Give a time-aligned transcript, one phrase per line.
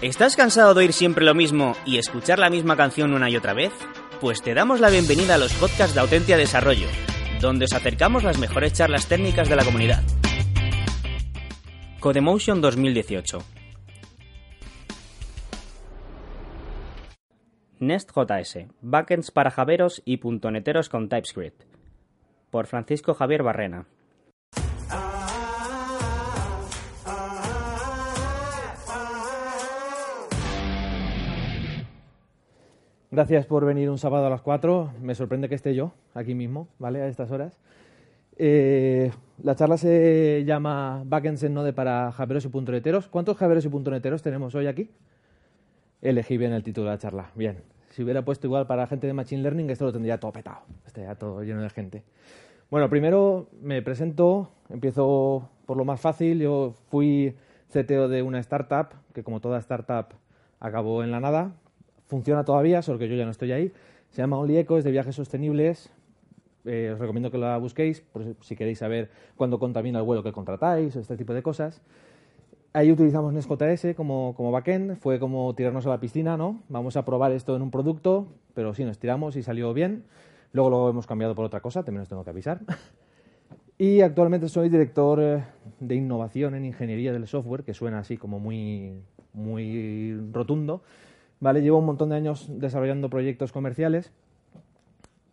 [0.00, 3.52] ¿Estás cansado de oír siempre lo mismo y escuchar la misma canción una y otra
[3.52, 3.72] vez?
[4.20, 6.86] Pues te damos la bienvenida a los podcasts de Autentia Desarrollo,
[7.40, 10.04] donde os acercamos las mejores charlas técnicas de la comunidad.
[11.98, 13.38] Codemotion 2018
[17.80, 21.64] Nest.js, backends para javeros y puntoneteros con TypeScript.
[22.50, 23.88] Por Francisco Javier Barrena.
[33.10, 34.92] Gracias por venir un sábado a las 4.
[35.00, 37.00] Me sorprende que esté yo aquí mismo, ¿vale?
[37.00, 37.58] A estas horas.
[38.36, 39.10] Eh,
[39.42, 43.08] la charla se llama Backends en Node para javeros y puntoneteros.
[43.08, 44.90] ¿Cuántos javeros y puntoneteros tenemos hoy aquí?
[46.02, 47.30] Elegí bien el título de la charla.
[47.34, 47.62] Bien.
[47.88, 50.60] Si hubiera puesto igual para gente de Machine Learning, esto lo tendría todo petado.
[50.86, 52.02] Estaría todo lleno de gente.
[52.70, 54.50] Bueno, primero me presento.
[54.68, 56.40] Empiezo por lo más fácil.
[56.40, 57.34] Yo fui
[57.72, 60.08] CTO de una startup que, como toda startup,
[60.60, 61.54] acabó en la nada
[62.08, 63.72] funciona todavía, solo que yo ya no estoy ahí.
[64.10, 65.90] Se llama OnlyEco, es de viajes sostenibles.
[66.64, 70.32] Eh, os recomiendo que la busquéis por si queréis saber cuándo contamina el vuelo que
[70.32, 71.80] contratáis, este tipo de cosas.
[72.72, 76.62] Ahí utilizamos Nest.js como, como backend, fue como tirarnos a la piscina, ¿no?
[76.68, 80.04] Vamos a probar esto en un producto, pero sí, nos tiramos y salió bien.
[80.52, 82.60] Luego lo hemos cambiado por otra cosa, también os tengo que avisar.
[83.80, 85.44] Y actualmente soy director eh,
[85.78, 90.82] de innovación en ingeniería del software, que suena así como muy, muy rotundo,
[91.40, 91.62] ¿vale?
[91.62, 94.12] Llevo un montón de años desarrollando proyectos comerciales,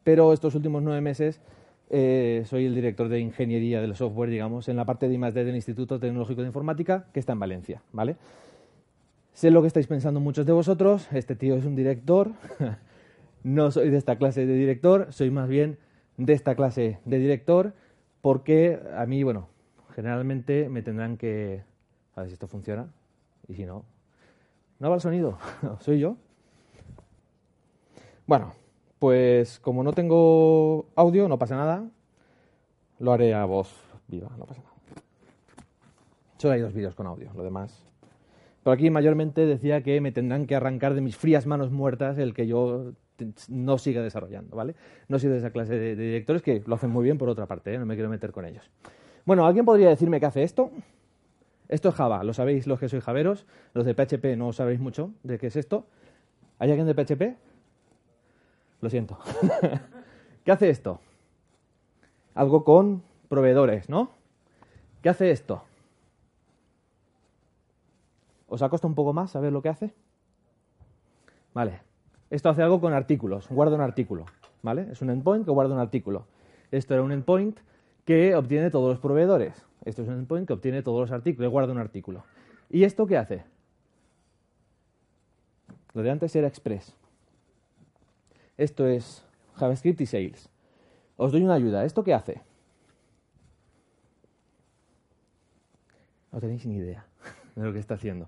[0.03, 1.41] pero estos últimos nueve meses
[1.89, 5.43] eh, soy el director de ingeniería del software, digamos, en la parte de I+.D.
[5.43, 8.15] del Instituto Tecnológico de Informática, que está en Valencia, ¿vale?
[9.33, 12.31] Sé lo que estáis pensando muchos de vosotros, este tío es un director,
[13.43, 15.77] no soy de esta clase de director, soy más bien
[16.17, 17.73] de esta clase de director,
[18.21, 19.49] porque a mí, bueno,
[19.93, 21.63] generalmente me tendrán que...
[22.15, 22.87] A ver si esto funciona,
[23.47, 23.83] y si no,
[24.79, 25.37] no va el sonido,
[25.79, 26.17] soy yo.
[28.27, 28.53] Bueno,
[28.99, 31.89] pues como no tengo audio, no pasa nada.
[32.99, 33.73] Lo haré a voz
[34.07, 34.75] viva, no pasa nada.
[36.37, 37.85] Solo hay dos vídeos con audio, lo demás.
[38.63, 42.33] Pero aquí mayormente decía que me tendrán que arrancar de mis frías manos muertas el
[42.33, 42.93] que yo
[43.47, 44.75] no siga desarrollando, ¿vale?
[45.07, 47.73] No soy de esa clase de, directores que lo hacen muy bien por otra parte,
[47.73, 47.77] ¿eh?
[47.77, 48.69] no me quiero meter con ellos.
[49.25, 50.71] Bueno, ¿alguien podría decirme qué hace esto?
[51.67, 55.11] Esto es Java, lo sabéis los que sois javeros, los de PHP no sabéis mucho
[55.23, 55.87] de qué es esto.
[56.59, 57.37] ¿Hay alguien de PHP?
[58.81, 59.17] Lo siento.
[60.45, 60.99] ¿Qué hace esto?
[62.35, 64.09] Algo con proveedores, ¿no?
[65.01, 65.63] ¿Qué hace esto?
[68.47, 69.93] ¿Os ha costado un poco más saber lo que hace?
[71.53, 71.81] Vale.
[72.29, 74.25] Esto hace algo con artículos, guarda un artículo,
[74.61, 74.87] ¿vale?
[74.91, 76.25] Es un endpoint que guarda un artículo.
[76.71, 77.59] Esto era un endpoint
[78.03, 79.65] que obtiene todos los proveedores.
[79.85, 82.25] Esto es un endpoint que obtiene todos los artículos, guarda un artículo.
[82.69, 83.43] ¿Y esto qué hace?
[85.93, 86.93] Lo de antes era Express.
[88.57, 89.23] Esto es
[89.55, 90.49] JavaScript y Sales.
[91.17, 91.85] Os doy una ayuda.
[91.85, 92.41] ¿Esto qué hace?
[96.31, 97.05] No tenéis ni idea
[97.55, 98.27] de lo que está haciendo.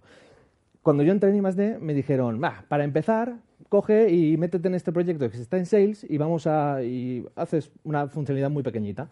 [0.82, 1.80] Cuando yo entré en I+.D.
[1.80, 3.36] me dijeron, va, para empezar,
[3.68, 6.82] coge y métete en este proyecto que está en Sales y vamos a...
[6.84, 9.10] y haces una funcionalidad muy pequeñita.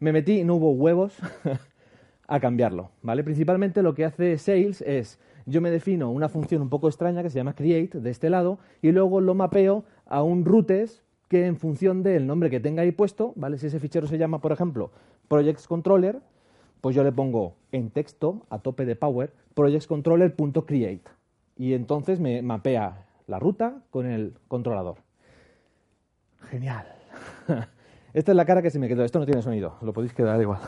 [0.00, 1.16] Me metí y no hubo huevos
[2.32, 3.22] a cambiarlo, ¿vale?
[3.24, 7.28] Principalmente lo que hace Sales es, yo me defino una función un poco extraña que
[7.28, 11.58] se llama create de este lado y luego lo mapeo a un routes que en
[11.58, 13.58] función del nombre que tenga ahí puesto, ¿vale?
[13.58, 14.92] Si ese fichero se llama, por ejemplo,
[15.28, 16.20] projects controller,
[16.80, 21.10] pues yo le pongo en texto, a tope de power, projectscontroller.create
[21.58, 24.96] y entonces me mapea la ruta con el controlador.
[26.48, 26.86] Genial.
[28.14, 29.04] Esta es la cara que se me quedó.
[29.04, 30.60] Esto no tiene sonido, lo podéis quedar igual.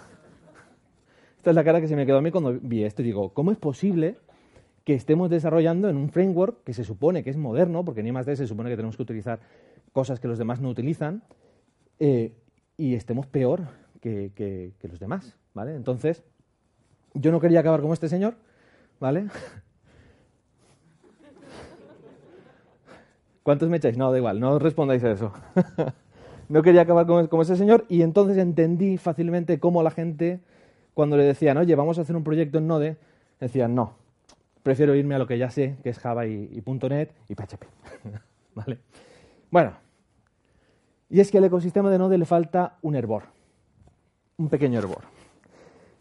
[1.44, 3.02] Esta es la cara que se me quedó a mí cuando vi esto.
[3.02, 4.16] Digo, ¿cómo es posible
[4.82, 8.34] que estemos desarrollando en un framework que se supone que es moderno, porque más de
[8.34, 9.40] se supone que tenemos que utilizar
[9.92, 11.22] cosas que los demás no utilizan,
[11.98, 12.32] eh,
[12.78, 13.64] y estemos peor
[14.00, 15.74] que, los demás, ¿vale?
[15.74, 16.24] Entonces,
[17.12, 18.36] yo no quería acabar como este señor,
[18.98, 19.26] ¿vale?
[23.42, 23.98] ¿Cuántos me echáis?
[23.98, 25.30] No, da igual, no respondáis a eso.
[26.48, 30.40] no quería acabar como ese señor y entonces entendí fácilmente cómo la gente
[30.94, 32.96] cuando le decían, oye, vamos a hacer un proyecto en Node,
[33.40, 33.94] decían, no,
[34.62, 37.64] prefiero irme a lo que ya sé, que es Java y, y .NET y PHP.
[38.54, 38.78] ¿Vale?
[39.50, 39.72] Bueno,
[41.10, 43.24] y es que al ecosistema de Node le falta un hervor,
[44.36, 45.02] un pequeño hervor.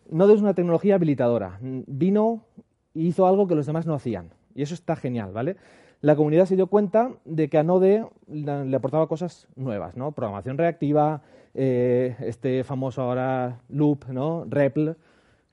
[0.09, 1.59] Node es una tecnología habilitadora.
[1.61, 2.45] Vino
[2.93, 4.31] y hizo algo que los demás no hacían.
[4.55, 5.55] Y eso está genial, ¿vale?
[6.03, 10.11] La comunidad se dio cuenta de que a Node le aportaba cosas nuevas, ¿no?
[10.11, 11.21] Programación reactiva,
[11.53, 14.43] eh, este famoso ahora loop, ¿no?
[14.49, 14.97] REPL,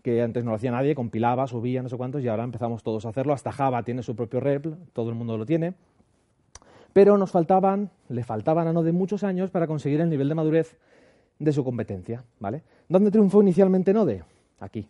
[0.02, 3.06] que antes no lo hacía nadie, compilaba, subía, no sé cuántos, y ahora empezamos todos
[3.06, 3.32] a hacerlo.
[3.32, 5.75] Hasta Java tiene su propio REPL, todo el mundo lo tiene.
[6.93, 10.76] Pero nos faltaban, le faltaban a Node muchos años para conseguir el nivel de madurez
[11.38, 12.64] de su competencia, ¿vale?
[12.88, 14.25] ¿Dónde triunfó inicialmente Node?
[14.58, 14.88] Aquí,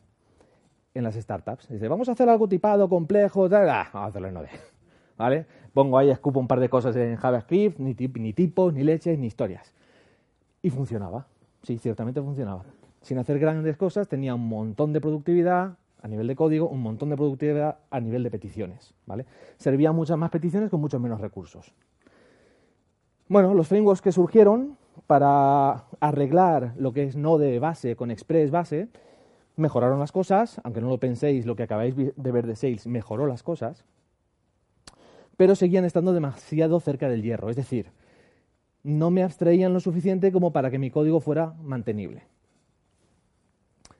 [0.94, 1.68] en las startups.
[1.68, 4.48] Dice, vamos a hacer algo tipado, complejo, tal, ah, vamos a hacerlo en Node.
[5.20, 5.44] ¿Vale?
[5.74, 9.26] Pongo ahí, escupo un par de cosas en JavaScript, ni, ni tipos, ni leches, ni
[9.26, 9.74] historias.
[10.62, 11.26] Y funcionaba.
[11.62, 12.64] Sí, ciertamente funcionaba.
[13.02, 17.10] Sin hacer grandes cosas, tenía un montón de productividad a nivel de código, un montón
[17.10, 18.94] de productividad a nivel de peticiones.
[19.04, 19.26] ¿vale?
[19.58, 21.74] Servía muchas más peticiones con muchos menos recursos.
[23.28, 28.88] Bueno, los frameworks que surgieron para arreglar lo que es Node base con Express base
[29.56, 33.26] mejoraron las cosas, aunque no lo penséis, lo que acabáis de ver de Sales mejoró
[33.26, 33.84] las cosas,
[35.40, 37.86] pero seguían estando demasiado cerca del hierro, es decir,
[38.82, 42.24] no me abstraían lo suficiente como para que mi código fuera mantenible.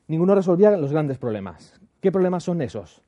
[0.06, 1.80] Ninguno resolvía los grandes problemas.
[2.02, 3.02] ¿Qué problemas son esos?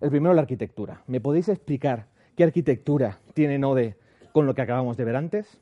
[0.00, 1.02] El primero, la arquitectura.
[1.06, 3.98] ¿Me podéis explicar qué arquitectura tiene Node
[4.32, 5.60] con lo que acabamos de ver antes?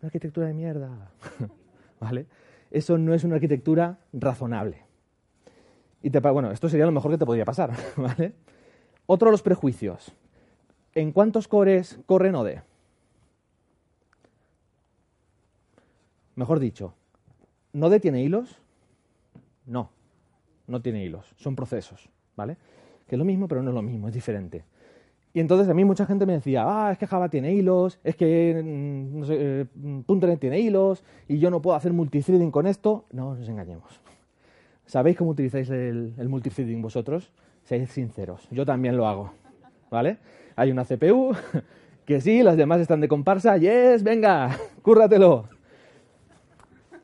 [0.00, 1.10] Una arquitectura de mierda.
[2.00, 2.24] ¿Vale?
[2.70, 4.78] Eso no es una arquitectura razonable.
[6.02, 8.32] Y te, bueno, esto sería lo mejor que te podría pasar, ¿vale?
[9.04, 10.14] Otro los prejuicios.
[10.94, 12.62] ¿En cuántos cores corre Node?
[16.36, 16.94] Mejor dicho,
[17.72, 18.58] ¿Node tiene hilos?
[19.66, 19.90] No,
[20.66, 22.56] no tiene hilos, son procesos, ¿vale?
[23.08, 24.64] Que es lo mismo, pero no es lo mismo, es diferente.
[25.32, 28.14] Y entonces a mí mucha gente me decía, ah, es que Java tiene hilos, es
[28.14, 29.66] que mm, no eh,
[30.06, 33.04] .NET tiene hilos, y yo no puedo hacer multithreading con esto.
[33.10, 34.00] No nos engañemos.
[34.86, 37.32] ¿Sabéis cómo utilizáis el, el multithreading vosotros?
[37.64, 38.46] Seid sinceros.
[38.52, 39.32] Yo también lo hago.
[39.90, 40.18] ¿Vale?
[40.56, 41.34] Hay una CPU
[42.06, 43.56] que sí, las demás están de comparsa.
[43.56, 45.48] Yes, venga, cúrratelo.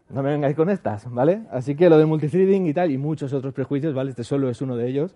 [0.08, 1.42] No me vengáis con estas, ¿vale?
[1.52, 4.10] Así que lo de multithreading y tal, y muchos otros prejuicios, ¿vale?
[4.10, 5.14] Este solo es uno de ellos.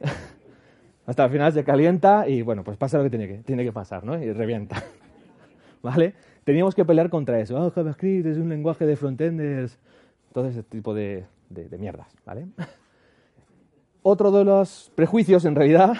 [1.06, 3.72] Hasta el final se calienta y, bueno, pues pasa lo que tiene que, tiene que
[3.72, 4.16] pasar, ¿no?
[4.22, 4.84] Y revienta.
[5.82, 6.14] ¿Vale?
[6.44, 7.56] Teníamos que pelear contra eso.
[7.56, 9.78] Oh, JavaScript es un lenguaje de frontenders.
[10.32, 12.46] Todo ese tipo de, de, mierdas, ¿vale?
[14.02, 15.94] Otro de los prejuicios, en realidad,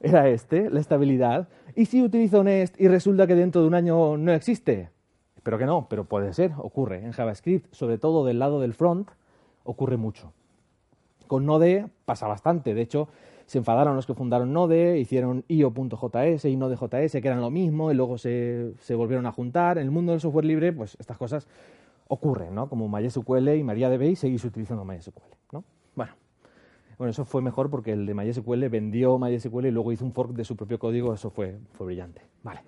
[0.00, 1.48] era este, la estabilidad.
[1.74, 4.90] ¿Y si utilizo Nest y resulta que dentro de un año no existe?
[5.36, 7.04] Espero que no, pero puede ser, ocurre.
[7.04, 9.10] En JavaScript, sobre todo del lado del front,
[9.64, 10.32] ocurre mucho.
[11.26, 12.74] Con Node pasa bastante.
[12.74, 13.08] De hecho,
[13.46, 17.94] se enfadaron los que fundaron Node, hicieron io.js y Node.js, que eran lo mismo, y
[17.94, 19.78] luego se, se volvieron a juntar.
[19.78, 21.46] En el mundo del software libre, pues estas cosas
[22.08, 22.68] ocurre, ¿no?
[22.68, 25.20] Como MySQL y MariaDB y seguís utilizando MySQL,
[25.52, 25.64] ¿no?
[25.94, 26.12] Bueno,
[26.98, 30.32] bueno, eso fue mejor porque el de MySQL vendió MySQL y luego hizo un fork
[30.32, 32.60] de su propio código, eso fue, fue brillante, vale.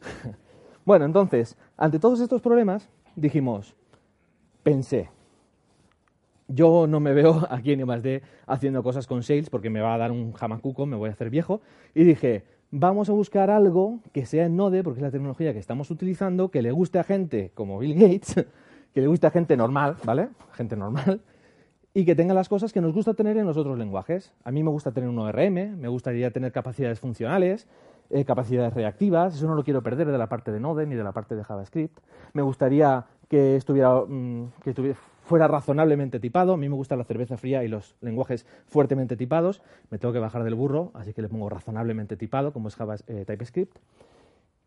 [0.84, 3.74] bueno, entonces, ante todos estos problemas, dijimos,
[4.62, 5.10] pensé,
[6.48, 8.22] yo no me veo aquí en I+.D.
[8.46, 11.30] haciendo cosas con Sales porque me va a dar un jamacuco, me voy a hacer
[11.30, 11.60] viejo,
[11.94, 15.58] y dije, vamos a buscar algo que sea en Node, porque es la tecnología que
[15.58, 18.46] estamos utilizando, que le guste a gente como Bill Gates,
[18.94, 20.28] que le guste a gente normal, ¿vale?
[20.52, 21.20] Gente normal,
[21.98, 24.32] y que tenga las cosas que nos gusta tener en los otros lenguajes.
[24.44, 27.66] A mí me gusta tener un ORM, me gustaría tener capacidades funcionales,
[28.10, 31.02] eh, capacidades reactivas, eso no lo quiero perder de la parte de Node ni de
[31.02, 31.98] la parte de JavaScript.
[32.34, 36.52] Me gustaría que estuviera, mm, que fuera razonablemente tipado.
[36.52, 39.60] A mí me gusta la cerveza fría y los lenguajes fuertemente tipados.
[39.90, 42.94] Me tengo que bajar del burro, así que le pongo razonablemente tipado, como es Java,
[43.08, 43.76] eh, TypeScript.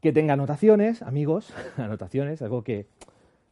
[0.02, 2.88] Que tenga anotaciones, amigos, anotaciones, algo que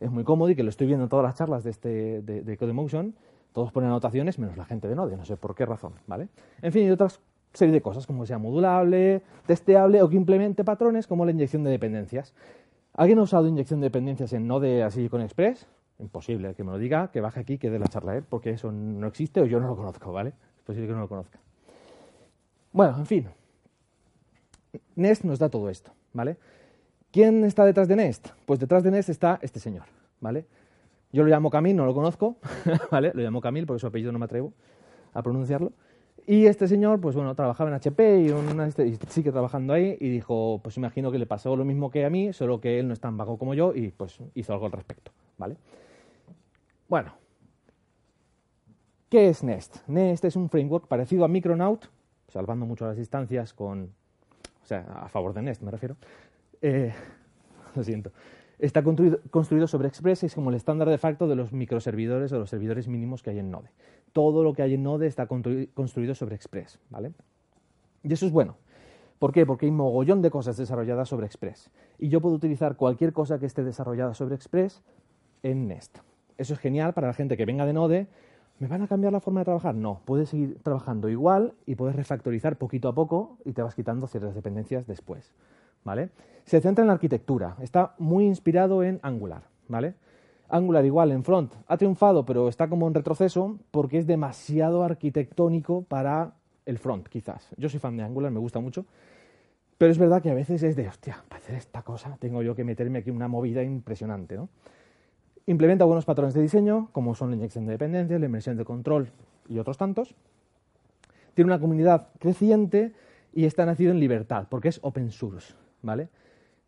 [0.02, 2.42] es muy cómodo y que lo estoy viendo en todas las charlas de, este, de,
[2.42, 3.16] de CodeMotion.
[3.54, 6.30] Todos ponen anotaciones, menos la gente de Node, no sé por qué razón, ¿vale?
[6.62, 7.20] En fin, y otras
[7.54, 11.72] serie de cosas, como sea modulable, testeable o que implemente patrones como la inyección de
[11.72, 12.34] dependencias.
[12.94, 15.68] ¿Alguien ha usado inyección de dependencias en Node así con Express?
[16.00, 19.08] Imposible que me lo diga, que baje aquí, que dé la charla, porque eso no
[19.08, 20.34] existe o yo no lo conozco, ¿vale?
[20.58, 21.40] Es posible que no lo conozca.
[22.72, 23.28] Bueno, en fin.
[24.96, 26.38] Nest nos da todo esto, ¿vale?
[27.12, 28.30] ¿Quién está detrás de Nest?
[28.46, 29.86] Pues detrás de Nest está este señor,
[30.22, 30.46] ¿vale?
[31.12, 32.38] Yo lo llamo Camil, no lo conozco,
[32.92, 33.12] ¿vale?
[33.14, 34.54] Lo llamo Camil porque su apellido no me atrevo
[35.14, 35.72] a pronunciarlo.
[36.28, 40.78] Y este señor, pues bueno, trabajaba en HP y, sigue trabajando ahí y dijo, pues
[40.78, 43.18] imagino que le pasó lo mismo que a mí, solo que él no es tan
[43.18, 45.58] vago como yo y pues hizo algo al respecto, ¿vale?
[46.88, 47.14] Bueno,
[49.10, 49.78] ¿qué es Nest?
[49.88, 51.88] Nest es un framework parecido a Micronaut,
[52.28, 53.92] salvando mucho las distancias con,
[54.62, 55.96] o sea, a favor de Nest me refiero,
[56.62, 56.94] eh,
[57.76, 58.12] lo siento,
[58.60, 62.40] está construido, construido, sobre Express, es como el estándar de facto de los microservidores o
[62.40, 63.70] los servidores mínimos que hay en Node.
[64.14, 67.14] Todo lo que hay en Node está construido sobre Express, ¿vale?
[68.04, 68.58] Y eso es bueno.
[69.20, 69.46] ¿Por qué?
[69.46, 71.70] Porque hay mogollón de cosas desarrolladas sobre Express.
[71.98, 74.82] Y yo puedo utilizar cualquier cosa que esté desarrollada sobre Express
[75.44, 76.00] en Nest.
[76.38, 78.08] Eso es genial para la gente que venga de Node.
[78.60, 79.76] ¿Me van a cambiar la forma de trabajar?
[79.76, 84.08] No, puedes seguir trabajando igual y puedes refactorizar poquito a poco y te vas quitando
[84.08, 85.34] ciertas dependencias después.
[85.84, 86.10] ¿Vale?
[86.46, 89.94] Se centra en la arquitectura, está muy inspirado en Angular, ¿vale?
[90.50, 95.84] Angular igual en front ha triunfado, pero está como en retroceso porque es demasiado arquitectónico
[95.84, 96.34] para
[96.66, 97.50] el front, quizás.
[97.58, 98.86] Yo soy fan de Angular, me gusta mucho,
[99.78, 102.56] pero es verdad que a veces es de, hostia, para hacer esta cosa tengo yo
[102.56, 104.40] que meterme aquí una movida impresionante.
[105.46, 109.12] Implementa buenos patrones de diseño, como son la inyección de dependencias, la inmersión de control
[109.48, 110.16] y otros tantos.
[111.34, 112.94] Tiene una comunidad creciente
[113.34, 116.10] y está nacido en libertad, porque es open source, ¿vale?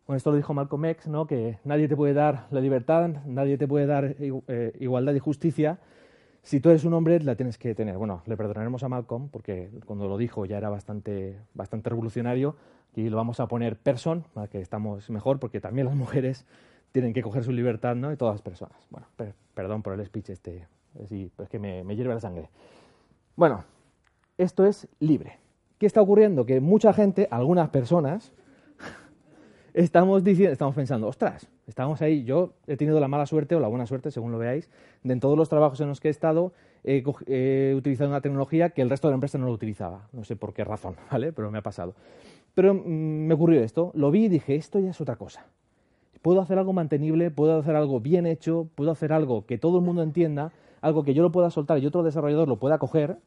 [0.06, 1.26] Bueno, esto lo dijo Malcolm X, ¿no?
[1.26, 5.78] que nadie te puede dar la libertad, nadie te puede dar eh, igualdad y justicia.
[6.42, 7.96] Si tú eres un hombre, la tienes que tener.
[7.96, 12.56] Bueno, le perdonaremos a Malcolm, porque cuando lo dijo ya era bastante, bastante revolucionario,
[12.94, 16.44] y lo vamos a poner person, que estamos mejor, porque también las mujeres
[16.90, 18.12] tienen que coger su libertad, ¿no?
[18.12, 18.76] Y todas las personas.
[18.90, 19.06] Bueno,
[19.54, 20.66] perdón por el speech este,
[21.08, 22.50] sí, es que me, me hierve la sangre.
[23.36, 23.64] Bueno,
[24.36, 25.38] esto es libre.
[25.78, 26.44] ¿Qué está ocurriendo?
[26.44, 28.32] Que mucha gente, algunas personas,
[29.74, 32.24] estamos diciendo, estamos pensando, ostras, estamos ahí.
[32.24, 34.70] Yo he tenido la mala suerte o la buena suerte, según lo veáis,
[35.02, 36.52] de en todos los trabajos en los que he estado
[36.84, 40.08] he, utilizado una tecnología que el resto de la empresa no lo utilizaba.
[40.12, 41.32] No sé por qué razón, ¿vale?
[41.32, 41.94] Pero me ha pasado.
[42.54, 45.46] Pero mm, me ocurrió esto, lo vi y dije, esto ya es otra cosa.
[46.20, 49.84] Puedo hacer algo mantenible, puedo hacer algo bien hecho, puedo hacer algo que todo el
[49.84, 53.18] mundo entienda, algo que yo lo pueda soltar y otro desarrollador lo pueda coger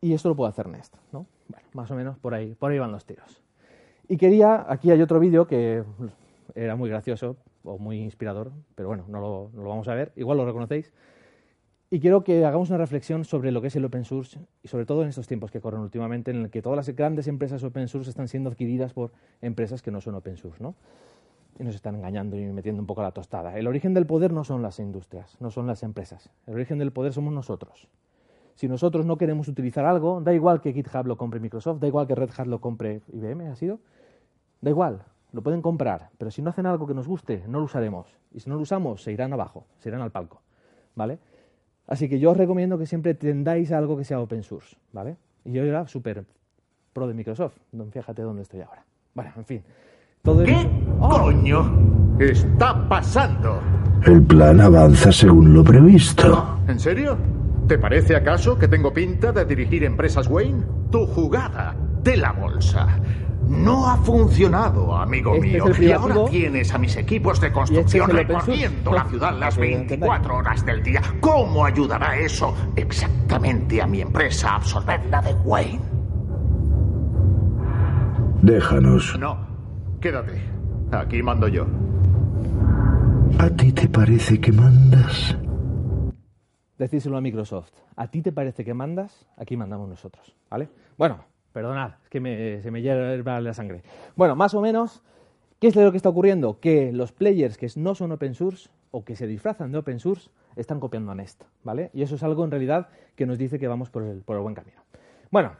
[0.00, 1.26] y esto lo puede hacer Nest, ¿no?
[1.48, 3.40] Bueno, más o menos por ahí, por ahí van los tiros.
[4.08, 5.82] Y quería, aquí hay otro vídeo que
[6.54, 10.12] era muy gracioso o muy inspirador, pero bueno, no lo, no lo vamos a ver,
[10.14, 10.92] igual lo reconocéis.
[11.90, 14.86] Y quiero que hagamos una reflexión sobre lo que es el open source y sobre
[14.86, 17.88] todo en estos tiempos que corren últimamente en el que todas las grandes empresas open
[17.88, 20.74] source están siendo adquiridas por empresas que no son open source, ¿no?
[21.58, 23.56] Y nos están engañando y metiendo un poco la tostada.
[23.56, 26.30] El origen del poder no son las industrias, no son las empresas.
[26.46, 27.88] El origen del poder somos nosotros.
[28.56, 32.06] Si nosotros no queremos utilizar algo, da igual que GitHub lo compre Microsoft, da igual
[32.06, 33.80] que Red Hat lo compre IBM, ¿ha sido?
[34.62, 37.66] Da igual, lo pueden comprar, pero si no hacen algo que nos guste, no lo
[37.66, 38.16] usaremos.
[38.32, 40.40] Y si no lo usamos, se irán abajo, se irán al palco,
[40.94, 41.18] ¿vale?
[41.86, 45.16] Así que yo os recomiendo que siempre tendáis algo que sea open source, ¿vale?
[45.44, 46.24] Y yo era súper
[46.94, 47.58] pro de Microsoft,
[47.92, 48.84] fíjate dónde estoy ahora.
[49.14, 49.62] Bueno, en fin.
[50.24, 50.66] ¿Qué
[50.98, 51.08] ¡Oh!
[51.20, 53.60] coño está pasando?
[54.06, 56.58] El plan avanza según lo previsto.
[56.66, 57.16] ¿En serio?
[57.68, 60.62] ¿Te parece acaso que tengo pinta de dirigir empresas Wayne?
[60.90, 63.00] Tu jugada de la bolsa
[63.48, 65.64] no ha funcionado, amigo Este mío.
[65.80, 69.54] y ahora tienes a mis equipos de este es construcción open recorriendo la ciudad las
[69.56, 71.00] que lo 24 horas del día.
[71.20, 75.80] ¿Cómo ayudará eso exactamente a mi empresa a absorber la de Wayne?
[78.42, 79.18] Déjanos.
[79.18, 79.38] No,
[80.00, 80.40] quédate.
[80.92, 81.66] Aquí mando yo.
[83.38, 85.36] ¿A ti te parece que mandas?
[86.78, 87.72] Decíselo a Microsoft.
[87.96, 89.26] ¿A ti te parece que mandas?
[89.36, 90.68] Aquí mandamos nosotros, ¿vale?
[90.98, 93.82] Bueno, perdonad, es que me- se me hierva la sangre.
[94.14, 95.02] Bueno, más o menos,
[95.58, 96.60] ¿qué es lo que está ocurriendo?
[96.60, 100.30] Que los players que no son open source o que se disfrazan de open source
[100.54, 101.90] están copiando a Nest, ¿vale?
[101.94, 104.42] Y eso es algo en realidad que nos dice que vamos por el, por el
[104.42, 104.82] buen camino.
[105.30, 105.52] Bueno.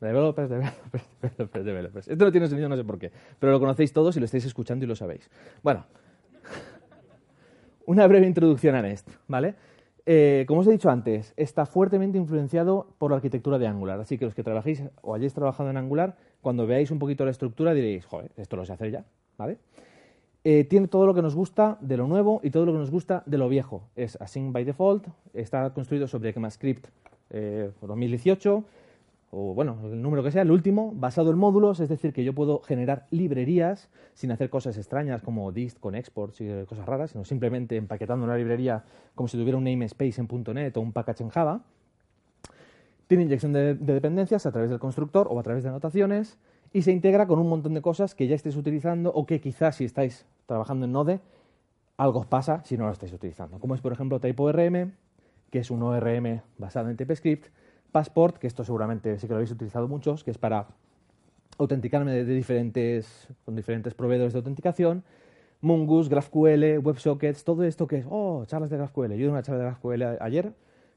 [0.00, 2.08] Developers, developers, developers, developers.
[2.08, 4.44] Esto no tiene sentido, no sé por qué, pero lo conocéis todos y lo estáis
[4.44, 5.30] escuchando y lo sabéis.
[5.62, 5.86] Bueno,
[7.86, 9.54] una breve introducción a Nest, ¿vale?
[10.04, 14.18] Eh, como os he dicho antes, está fuertemente influenciado por la arquitectura de Angular, así
[14.18, 17.72] que los que trabajéis o hayáis trabajado en Angular, cuando veáis un poquito la estructura
[17.72, 19.04] diréis, joder, esto lo sé hacer ya,
[19.38, 19.58] ¿vale?
[20.44, 22.90] Eh, tiene todo lo que nos gusta de lo nuevo y todo lo que nos
[22.90, 23.84] gusta de lo viejo.
[23.94, 26.88] Es async by default, está construido sobre ECMAScript
[27.30, 28.64] eh, 2018,
[29.34, 32.34] o bueno, el número que sea, el último, basado en módulos, es decir, que yo
[32.34, 37.24] puedo generar librerías sin hacer cosas extrañas como dist con exports y cosas raras, sino
[37.24, 38.84] simplemente empaquetando una librería
[39.14, 41.62] como si tuviera un namespace en .NET o un package en Java.
[43.06, 46.38] Tiene inyección de, de dependencias a través del constructor o a través de anotaciones
[46.74, 49.76] y se integra con un montón de cosas que ya estéis utilizando o que quizás
[49.76, 51.20] si estáis trabajando en Node
[51.96, 53.58] algo os pasa si no lo estáis utilizando.
[53.58, 54.92] Como es por ejemplo TypeORM,
[55.50, 57.46] que es un ORM basado en TypeScript,
[57.92, 60.66] Passport, que esto seguramente sí que lo habéis utilizado muchos, que es para
[61.58, 65.04] autenticarme de, diferentes, con diferentes proveedores de autenticación,
[65.60, 69.10] Mongoose, GraphQL, WebSockets, todo esto que es, oh, charlas de GraphQL.
[69.10, 70.52] Yo di una charla de GraphQL ayer,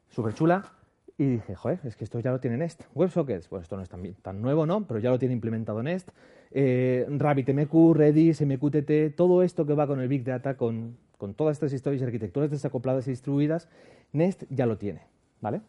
[0.09, 0.71] súper chula,
[1.17, 2.81] Y dije, joder, es que esto ya lo tiene Nest.
[2.93, 4.85] WebSockets, pues esto no es tan, tan nuevo, ¿no?
[4.87, 6.09] Pero ya lo tiene implementado Nest.
[6.51, 11.55] Eh, RabbitMQ, Redis, MQTT, todo esto que va con el Big Data, con, con todas
[11.55, 13.69] estas historias y arquitecturas desacopladas y distribuidas,
[14.13, 15.01] Nest ya lo tiene,
[15.41, 15.61] ¿vale?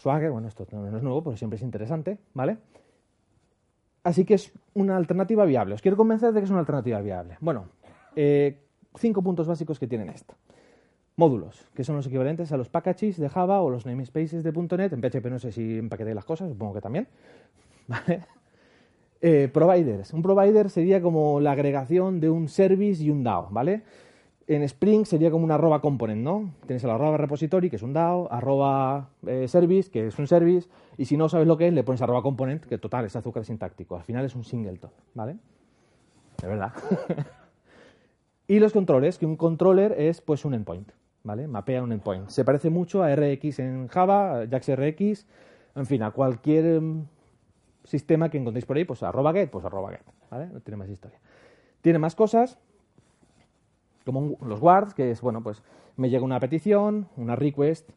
[0.00, 2.56] Swagger, bueno, esto no es nuevo, pero siempre es interesante, ¿vale?
[4.02, 5.74] Así que es una alternativa viable.
[5.74, 7.36] Os quiero convencer de que es una alternativa viable.
[7.40, 7.66] Bueno,
[8.16, 8.64] eh,
[8.96, 10.34] cinco puntos básicos que tienen esto.
[11.16, 14.92] Módulos, que son los equivalentes a los packages de Java o los namespaces de .NET.
[14.94, 17.06] En PHP no sé si empaqueté las cosas, supongo que también.
[17.86, 18.24] ¿Vale?
[19.20, 20.14] Eh, providers.
[20.14, 23.82] Un provider sería como la agregación de un service y un DAO, ¿vale?
[24.50, 26.50] En Spring sería como un arroba component, ¿no?
[26.66, 30.68] Tienes el arroba repository, que es un DAO, arroba eh, service, que es un service,
[30.98, 33.44] y si no sabes lo que es, le pones arroba component, que total, es azúcar
[33.44, 33.94] sintáctico.
[33.94, 35.36] Al final es un singleton, ¿vale?
[36.42, 36.72] De verdad.
[38.48, 40.90] y los controles, que un controller es pues un endpoint,
[41.22, 41.46] ¿vale?
[41.46, 42.28] Mapea un endpoint.
[42.28, 45.26] Se parece mucho a RX en Java, JaxRX,
[45.76, 47.06] en fin, a cualquier mm,
[47.84, 50.48] sistema que encontréis por ahí, pues arroba get, pues arroba get, ¿vale?
[50.48, 51.20] No tiene más historia.
[51.82, 52.58] Tiene más cosas,
[54.04, 55.62] como los guards, que es, bueno, pues
[55.96, 57.90] me llega una petición, una request,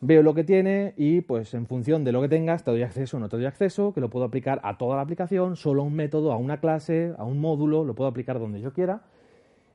[0.00, 3.16] veo lo que tiene y pues en función de lo que tengas te doy acceso
[3.16, 5.84] o no te doy acceso, que lo puedo aplicar a toda la aplicación, solo a
[5.84, 9.02] un método, a una clase, a un módulo, lo puedo aplicar donde yo quiera.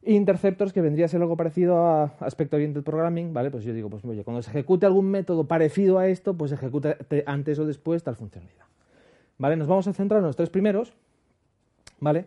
[0.03, 3.51] Interceptors, que vendría a ser algo parecido a Aspect Oriented Programming, ¿vale?
[3.51, 6.97] Pues yo digo, pues oye, cuando se ejecute algún método parecido a esto, pues ejecute
[7.27, 8.65] antes o después tal funcionalidad.
[9.37, 9.55] ¿Vale?
[9.55, 10.93] Nos vamos a centrar en los tres primeros,
[11.99, 12.25] ¿vale?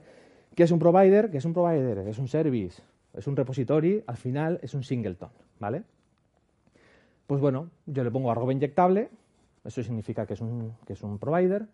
[0.55, 1.31] ¿Qué es un provider?
[1.31, 2.05] ¿Qué es un provider?
[2.05, 2.83] ¿Qué es un service?
[3.17, 5.85] Es un repository, al final es un singleton, ¿vale?
[7.27, 9.09] Pues bueno, yo le pongo arroba inyectable,
[9.65, 11.67] eso significa que es un, que es un provider,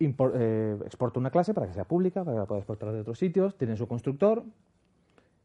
[0.00, 3.18] eh, exporto una clase para que sea pública, para que la pueda exportar de otros
[3.18, 4.44] sitios, tiene su constructor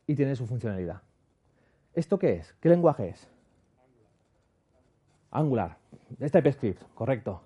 [0.07, 1.01] y tiene su funcionalidad.
[1.93, 2.53] ¿Esto qué es?
[2.59, 3.29] ¿Qué lenguaje es?
[5.31, 5.77] Angular.
[6.19, 7.41] Es TypeScript, correcto.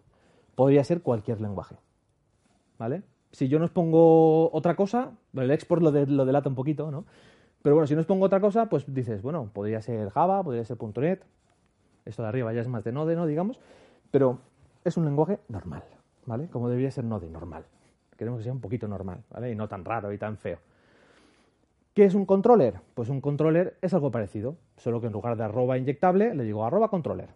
[0.55, 1.75] Podría ser cualquier lenguaje.
[2.77, 3.03] ¿Vale?
[3.31, 7.05] Si yo nos pongo otra cosa, el export lo, lo delata un poquito, ¿no?
[7.61, 10.63] Pero bueno, si no os pongo otra cosa, pues dices, bueno, podría ser Java, podría
[10.63, 11.23] ser .NET.
[12.05, 13.25] Esto de arriba ya es más de Node, ¿no?
[13.25, 13.59] Digamos.
[14.11, 14.39] Pero
[14.83, 15.83] es un lenguaje normal,
[16.25, 16.47] ¿vale?
[16.47, 17.65] Como debería ser Node, normal.
[18.17, 19.51] Queremos que sea un poquito normal, ¿vale?
[19.51, 20.59] Y no tan raro y tan feo.
[21.93, 22.79] ¿Qué es un controller?
[22.93, 26.63] Pues un controller es algo parecido, solo que en lugar de arroba inyectable le digo
[26.63, 27.29] arroba controller.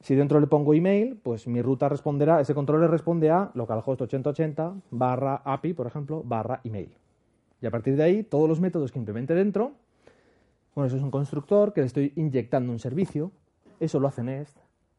[0.00, 4.74] Si dentro le pongo email, pues mi ruta responderá, ese controller responde a localhost 8080
[4.90, 6.94] barra API, por ejemplo, barra email.
[7.60, 9.72] Y a partir de ahí, todos los métodos que implemente dentro,
[10.74, 13.32] bueno, eso es un constructor que le estoy inyectando un servicio,
[13.80, 14.56] eso lo hace Nest,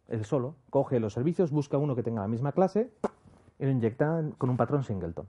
[0.10, 2.92] él solo, coge los servicios, busca uno que tenga la misma clase
[3.60, 5.28] y lo inyecta con un patrón singleton.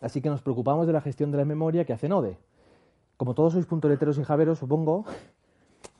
[0.00, 2.36] Así que nos preocupamos de la gestión de la memoria que hace Node.
[3.16, 5.04] Como todos sois puntoleteros y javeros, supongo,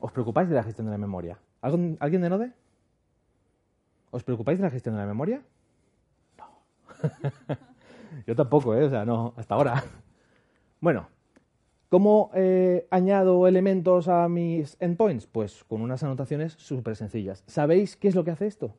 [0.00, 1.38] os preocupáis de la gestión de la memoria.
[1.60, 2.52] ¿Alguien de Node?
[4.10, 5.42] ¿Os preocupáis de la gestión de la memoria?
[6.38, 7.56] No.
[8.27, 8.85] Yo tampoco, ¿eh?
[8.85, 9.85] O sea, no, hasta ahora.
[10.81, 11.09] Bueno,
[11.88, 15.27] ¿cómo eh, añado elementos a mis endpoints?
[15.27, 17.44] Pues con unas anotaciones súper sencillas.
[17.46, 18.75] ¿Sabéis qué es lo que hace esto?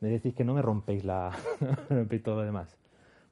[0.00, 1.30] Me decís que no me rompéis la
[2.24, 2.76] todo lo demás.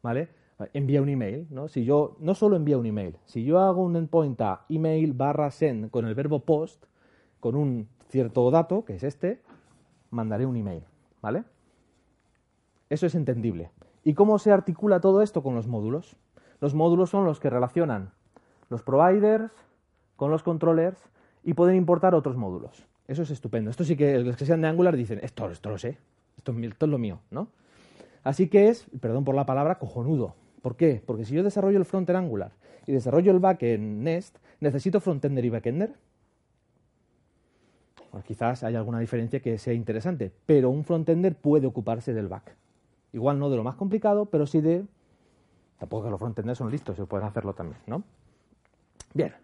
[0.01, 0.29] ¿Vale?
[0.73, 1.67] Envía un email, ¿no?
[1.67, 5.51] Si yo no solo envía un email, si yo hago un endpoint a email barra
[5.51, 6.85] send con el verbo post,
[7.41, 9.41] con un cierto dato, que es este,
[10.11, 10.83] mandaré un email,
[11.21, 11.45] ¿vale?
[12.91, 13.71] Eso es entendible.
[14.05, 16.17] ¿Y cómo se articula todo esto con los módulos?
[16.61, 18.13] Los módulos son los que relacionan
[18.71, 19.53] los providers
[20.17, 20.99] con los controllers
[21.45, 22.87] y pueden importar otros módulos.
[23.07, 23.71] Eso es estupendo.
[23.71, 25.99] Esto sí que los que sean de Angular dicen, esto, esto lo sé,
[26.37, 27.49] esto, esto es lo mío, ¿no?
[28.25, 30.35] Así que es, perdón por la palabra, cojonudo.
[30.61, 31.03] ¿Por qué?
[31.07, 32.53] Porque si yo desarrollo el frontend Angular
[32.87, 35.95] y desarrollo el backend Nest, ¿necesito frontender y backender?
[38.27, 42.57] quizás haya alguna diferencia que sea interesante, pero un frontender puede ocuparse del back.
[43.13, 44.85] Igual no de lo más complicado, pero sí de...
[45.79, 48.03] Tampoco que los frontenders son listos, se pueden hacerlo también, ¿no?
[49.15, 49.35] Bien.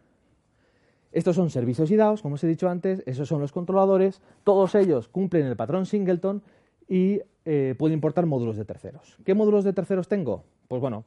[1.12, 4.74] Estos son servicios y DAOs, como os he dicho antes, esos son los controladores, todos
[4.74, 6.42] ellos cumplen el patrón singleton
[6.88, 9.16] y eh, importar módulos de terceros.
[9.24, 10.42] ¿Qué módulos de terceros tengo?
[10.66, 11.04] Pues bueno,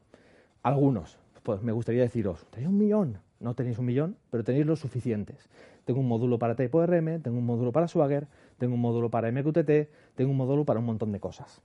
[0.64, 1.18] algunos.
[1.44, 3.20] Pues me gustaría deciros, tenéis un millón.
[3.40, 5.50] No tenéis un millón, pero tenéis los suficientes.
[5.86, 10.16] Tengo un módulo para TypeORM, tengo un módulo para Swagger, tengo un módulo para MQTT,
[10.16, 11.62] tengo un módulo para un montón de cosas.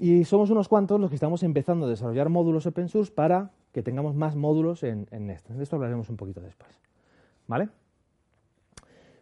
[0.00, 3.82] Y somos unos cuantos los que estamos empezando a desarrollar módulos open source para que
[3.82, 5.48] tengamos más módulos en, en Nest.
[5.50, 6.80] De esto hablaremos un poquito después.
[7.46, 7.68] ¿Vale?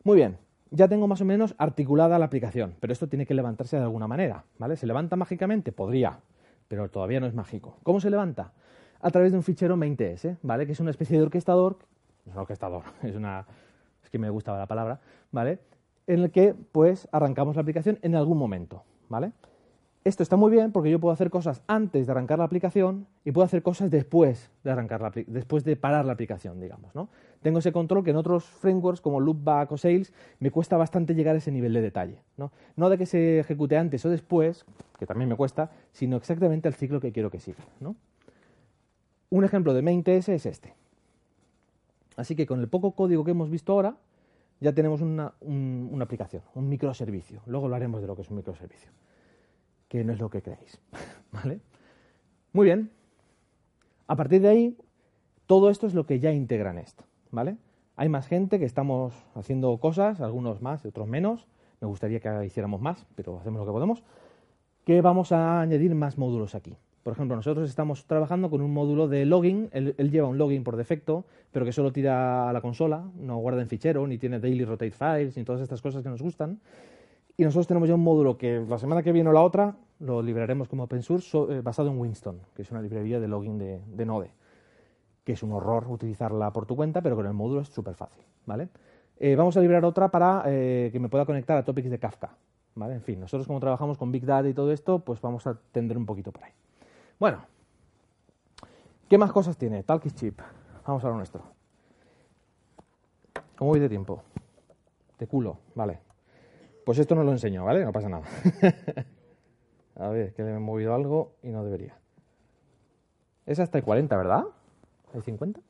[0.04, 0.38] Muy bien,
[0.70, 4.06] ya tengo más o menos articulada la aplicación, pero esto tiene que levantarse de alguna
[4.06, 4.44] manera.
[4.58, 4.76] ¿Vale?
[4.76, 5.72] ¿Se levanta mágicamente?
[5.72, 6.20] Podría,
[6.68, 7.76] pero todavía no es mágico.
[7.82, 8.52] ¿Cómo se levanta?
[9.00, 10.64] A través de un fichero main.ts, ¿vale?
[10.64, 11.76] Que es una especie de orquestador,
[12.24, 13.46] es un orquestador, es una,
[14.04, 15.00] es que me gustaba la palabra,
[15.32, 15.58] ¿vale?
[16.08, 19.32] en el que pues arrancamos la aplicación en algún momento, ¿vale?
[20.04, 23.32] Esto está muy bien porque yo puedo hacer cosas antes de arrancar la aplicación y
[23.32, 27.08] puedo hacer cosas después de arrancar la, después de parar la aplicación, digamos, ¿no?
[27.42, 31.34] Tengo ese control que en otros frameworks como Loopback o Sales me cuesta bastante llegar
[31.34, 32.90] a ese nivel de detalle, ¿no?
[32.90, 34.64] De que se ejecute antes o después,
[34.98, 37.58] que también me cuesta, sino exactamente el ciclo que quiero que siga.
[39.30, 40.74] Un ejemplo de MainTS es este.
[42.16, 43.96] Así que con el poco código que hemos visto ahora,
[44.60, 47.42] ya tenemos una, una aplicación, un microservicio.
[47.46, 48.90] Luego hablaremos de lo que es un microservicio
[49.88, 50.80] que no es lo que creéis.
[51.32, 51.60] ¿Vale?
[52.52, 52.90] Muy bien.
[54.06, 54.76] A partir de ahí,
[55.46, 57.04] todo esto es lo que ya integra esto.
[57.30, 57.56] ¿Vale?
[57.96, 61.46] Hay más gente que estamos haciendo cosas, algunos más y otros menos.
[61.80, 64.04] Me gustaría que hiciéramos más, pero hacemos lo que podemos.
[64.84, 66.76] Que vamos a añadir más módulos aquí.
[67.02, 69.68] Por ejemplo, nosotros estamos trabajando con un módulo de login.
[69.72, 73.38] Él, él, lleva un login por defecto, pero que solo tira a la consola, no
[73.38, 76.60] guarda en fichero, ni tiene daily rotate files, ni todas estas cosas que nos gustan.
[77.40, 80.20] Y nosotros tenemos ya un módulo que la semana que viene o la otra lo
[80.22, 84.04] liberaremos como open source eh, basado en Winston, que es una librería de login de,
[84.04, 84.32] Node,
[85.22, 88.24] que es un horror utilizarla por tu cuenta, pero con el módulo es súper fácil.
[88.44, 88.70] ¿vale?
[89.18, 92.36] Eh, vamos a liberar otra para eh, que me pueda conectar a topics de Kafka.
[92.74, 95.96] En fin, nosotros como trabajamos con Big Data y todo esto, pues vamos a tender
[95.96, 96.52] un poquito por ahí.
[97.20, 97.44] Bueno,
[99.08, 99.84] ¿qué más cosas tiene?
[99.84, 100.40] Talkies Chip.
[100.84, 101.42] Vamos a lo nuestro.
[103.56, 104.22] ¿Cómo voy de tiempo?
[105.20, 106.07] De culo, vale.
[106.88, 107.84] Pues esto no lo enseño, ¿vale?
[107.84, 108.24] No pasa nada.
[109.96, 111.98] a ver, que le he movido algo y no debería.
[113.44, 114.44] Es hasta el 40, ¿verdad?
[115.12, 115.60] ¿Hay 50?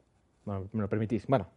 [0.44, 1.26] Bueno, me lo permitís.
[1.26, 1.48] Bueno,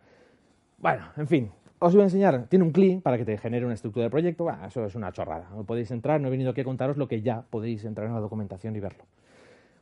[0.79, 1.51] bueno, en fin.
[1.77, 2.47] Os voy a enseñar.
[2.47, 4.45] Tiene un CLI para que te genere una estructura de proyecto.
[4.45, 5.47] Bueno, eso es una chorrada.
[5.51, 6.19] No podéis entrar.
[6.19, 8.79] No he venido aquí a contaros lo que ya podéis entrar en la documentación y
[8.79, 9.03] verlo.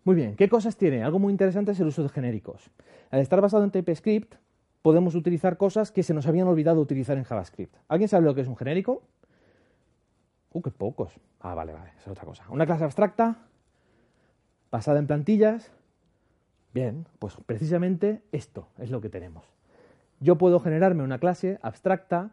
[0.04, 1.06] Muy bien, ¿qué cosas tiene?
[1.06, 2.70] Algo muy interesante es el uso de genéricos.
[3.12, 4.36] Al estar basado en TypeScript,
[4.82, 7.78] podemos utilizar cosas que se nos habían olvidado utilizar en JavaScript.
[7.88, 9.04] ¿Alguien sabe lo que es un genérico?
[10.51, 11.13] Uh, qué pocos.
[11.39, 12.43] Ah, vale, vale, es otra cosa.
[12.49, 13.38] Una clase abstracta,
[14.71, 15.71] basada en plantillas.
[16.73, 19.43] Bien, pues precisamente esto es lo que tenemos.
[20.19, 22.31] Yo puedo generarme una clase abstracta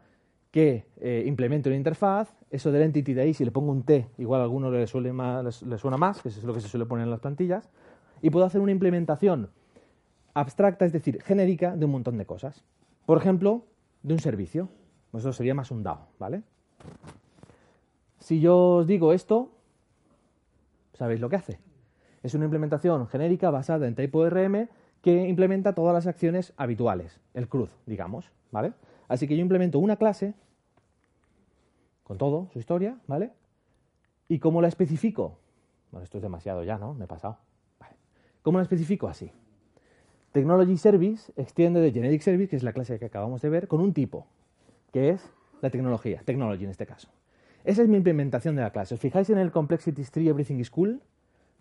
[0.51, 4.07] que eh, implemente una interfaz, eso del entity de ahí, si le pongo un T,
[4.17, 5.11] igual a alguno le, suele
[5.77, 7.69] suena más, que es lo que se suele poner en las plantillas,
[8.21, 9.49] y puedo hacer una implementación
[10.33, 12.63] abstracta, es decir, genérica, de un montón de cosas.
[13.05, 13.65] Por ejemplo,
[14.03, 14.69] de un servicio.
[15.13, 16.43] Eso sería más un DAO, ¿vale?
[18.27, 19.53] Si yo os digo esto,
[20.95, 21.59] ¿sabéis lo que hace?
[22.23, 24.67] Es una implementación genérica basada en TypeORM
[25.01, 28.73] que implementa todas las acciones habituales, el CRUD, digamos, ¿vale?
[29.07, 30.33] Así que yo implemento una clase
[32.03, 33.31] con todo, su historia, ¿vale?
[34.27, 35.39] ¿Y cómo la especifico?
[35.91, 36.95] Bueno, esto es demasiado ya, ¿no?
[36.95, 37.37] Me he pasado.
[37.79, 37.95] Vale.
[38.41, 39.07] ¿Cómo la especifico?
[39.07, 39.31] Así.
[40.33, 43.79] Technology Service extiende de Generic Service, que es la clase que acabamos de ver, con
[43.79, 44.27] un tipo,
[44.91, 47.07] que es la tecnología, technology en este caso.
[47.67, 48.93] Esa es mi implementación de la clase.
[48.93, 51.01] ¿Os fijáis en el Complexity Tree Everything is Cool?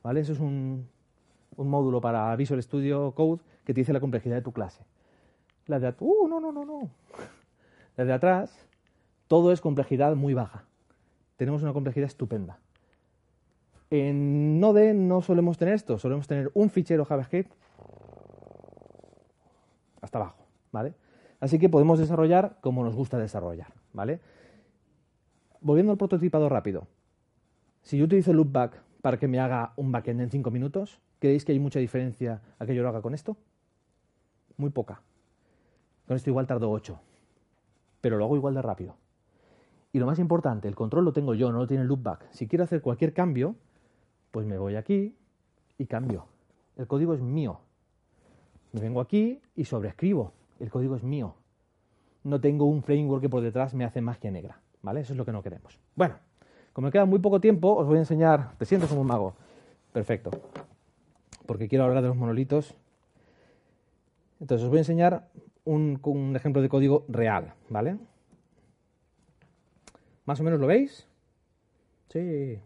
[0.05, 0.21] ¿Vale?
[0.21, 0.89] Eso es un,
[1.57, 4.85] módulo para Visual Studio Code que te dice la complejidad de tu clase.
[5.67, 6.91] La de uh, no, no, no, no.
[7.97, 8.69] La de atrás,
[9.27, 10.63] todo es complejidad muy baja.
[11.39, 12.61] Tenemos una complejidad estupenda.
[13.91, 17.53] En Node no solemos tener esto, solemos tener un fichero JavaScript
[20.01, 20.95] hasta abajo, ¿vale?
[21.41, 24.21] Así que podemos desarrollar como nos gusta desarrollar, ¿vale?
[25.67, 26.87] Volviendo al prototipado rápido.
[27.83, 31.51] Si yo utilizo Loopback para que me haga un backend en 5 minutos, ¿creéis que
[31.51, 33.37] hay mucha diferencia a que yo lo haga con esto?
[34.57, 35.03] Muy poca.
[36.07, 37.01] Con esto igual tardo 8.
[38.01, 38.95] Pero lo hago igual de rápido.
[39.93, 42.31] Y lo más importante, el control lo tengo yo, no lo tiene Loopback.
[42.31, 43.57] Si quiero hacer cualquier cambio,
[44.31, 45.17] pues me voy aquí
[45.79, 46.27] y cambio.
[46.77, 47.59] El código es mío.
[48.71, 50.33] Me vengo aquí y sobreescribo.
[50.61, 51.35] El código es mío.
[52.23, 54.61] No tengo un framework que por detrás me hace magia negra.
[54.83, 55.01] ¿Vale?
[55.01, 55.79] Eso es lo que no queremos.
[55.95, 56.17] Bueno,
[56.73, 58.57] como me queda muy poco tiempo, os voy a enseñar.
[58.59, 59.35] Te sientes como un mago.
[59.93, 60.31] Perfecto.
[61.47, 62.75] Porque quiero hablar de los monolitos.
[64.41, 65.31] Entonces os voy a enseñar
[65.65, 67.97] un, un ejemplo de código real, ¿vale?
[70.27, 71.07] ¿Más o menos lo veis?
[72.09, 72.59] Sí.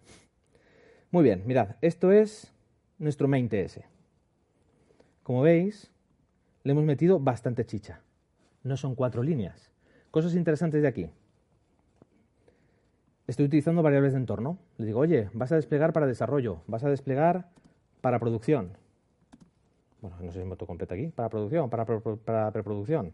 [1.12, 2.52] Muy bien, mirad, esto es
[2.98, 3.80] nuestro main TS.
[5.22, 5.92] Como veis,
[6.64, 8.00] le hemos metido bastante chicha.
[8.64, 9.70] No son cuatro líneas.
[10.10, 11.10] Cosas interesantes de aquí
[13.30, 14.58] estoy utilizando variables de entorno.
[14.76, 17.48] Le digo, oye, vas a desplegar para desarrollo, vas a desplegar
[18.00, 18.72] para producción.
[20.00, 21.08] Bueno, no sé si me completa aquí.
[21.08, 23.12] Para producción, para, preproducción.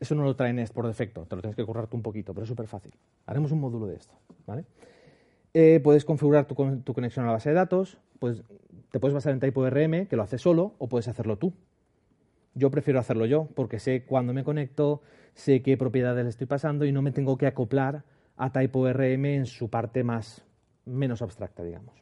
[0.00, 2.42] Eso no lo trae Nest por defecto, te lo tienes que currarte un poquito, pero
[2.42, 2.92] es súper fácil.
[3.26, 4.14] Haremos un módulo de esto,
[4.46, 4.64] ¿vale?
[5.54, 8.42] Eh, puedes configurar tu, tu, conexión a la base de datos, pues
[8.90, 11.52] te puedes basar en TypeORM, que lo hace solo, o puedes hacerlo tú.
[12.54, 15.02] Yo prefiero hacerlo yo, porque sé cuándo me conecto,
[15.34, 18.02] sé qué propiedades le estoy pasando y no me tengo que acoplar
[18.36, 20.42] a TypeORM en su parte más
[20.84, 21.94] menos abstracta, digamos.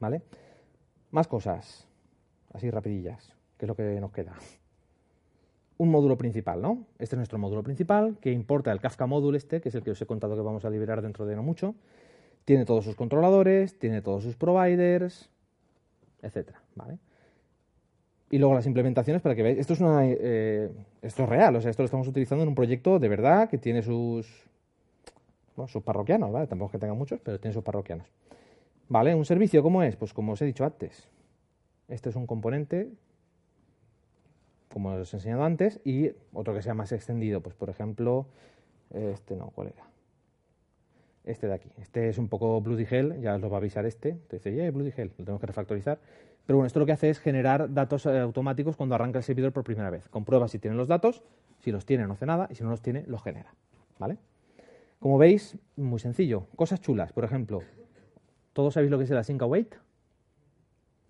[0.00, 0.22] ¿Vale?
[1.10, 1.86] Más cosas,
[2.52, 4.34] así rapidillas, que es lo que nos queda.
[5.78, 6.86] Un módulo principal, ¿no?
[6.98, 9.90] Este es nuestro módulo principal, que importa el Kafka módulo este, que es el que
[9.90, 11.74] os he contado que vamos a liberar dentro de no mucho.
[12.44, 15.30] Tiene todos sus controladores, tiene todos sus providers,
[16.22, 16.98] etcétera, ¿vale?
[18.30, 19.58] Y luego las implementaciones para que veáis.
[19.58, 20.70] Esto es una, eh,
[21.02, 23.58] esto es real, o sea, esto lo estamos utilizando en un proyecto de verdad que
[23.58, 24.48] tiene sus,
[25.56, 26.46] bueno, sus parroquianos, ¿vale?
[26.46, 28.06] Tampoco es que tenga muchos, pero tiene sus parroquianos.
[28.88, 29.14] ¿Vale?
[29.14, 29.96] Un servicio, ¿cómo es?
[29.96, 31.08] Pues como os he dicho antes.
[31.88, 32.90] Este es un componente,
[34.72, 37.40] como os he enseñado antes, y otro que sea más extendido.
[37.40, 38.26] Pues por ejemplo,
[38.90, 39.84] este no, ¿cuál era?
[41.24, 41.70] Este de aquí.
[41.80, 44.12] Este es un poco Bloody Hell, ya os lo va a avisar este.
[44.28, 45.98] Te dice, yeah, Bloody Hell, lo tenemos que refactorizar.
[46.46, 49.52] Pero bueno, esto lo que hace es generar datos eh, automáticos cuando arranca el servidor
[49.52, 50.08] por primera vez.
[50.08, 51.22] Comprueba si tiene los datos,
[51.60, 53.54] si los tiene no hace nada, y si no los tiene, los genera.
[53.98, 54.18] ¿Vale?
[55.02, 56.46] Como veis, muy sencillo.
[56.54, 57.62] Cosas chulas, por ejemplo,
[58.52, 59.74] ¿todos sabéis lo que es el async await?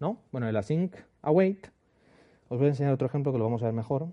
[0.00, 0.16] ¿No?
[0.32, 1.66] Bueno, el async await,
[2.48, 4.08] os voy a enseñar otro ejemplo que lo vamos a ver mejor.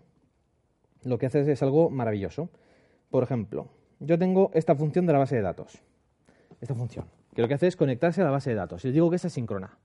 [1.06, 2.50] Lo que hace es algo maravilloso.
[3.10, 3.70] Por ejemplo,
[4.02, 5.82] yo tengo esta función de la base de datos.
[6.60, 8.84] Esta función, que lo que hace es conectarse a la base de datos.
[8.84, 9.78] Y os digo que es asíncrona.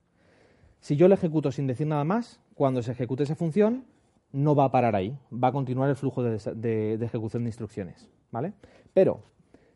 [0.80, 3.85] Si yo la ejecuto sin decir nada más, cuando se ejecute esa función,
[4.33, 5.16] no va a parar ahí.
[5.33, 8.09] Va a continuar el flujo de, de, de ejecución de instrucciones.
[8.33, 8.54] ¿Vale?
[8.92, 9.22] Pero,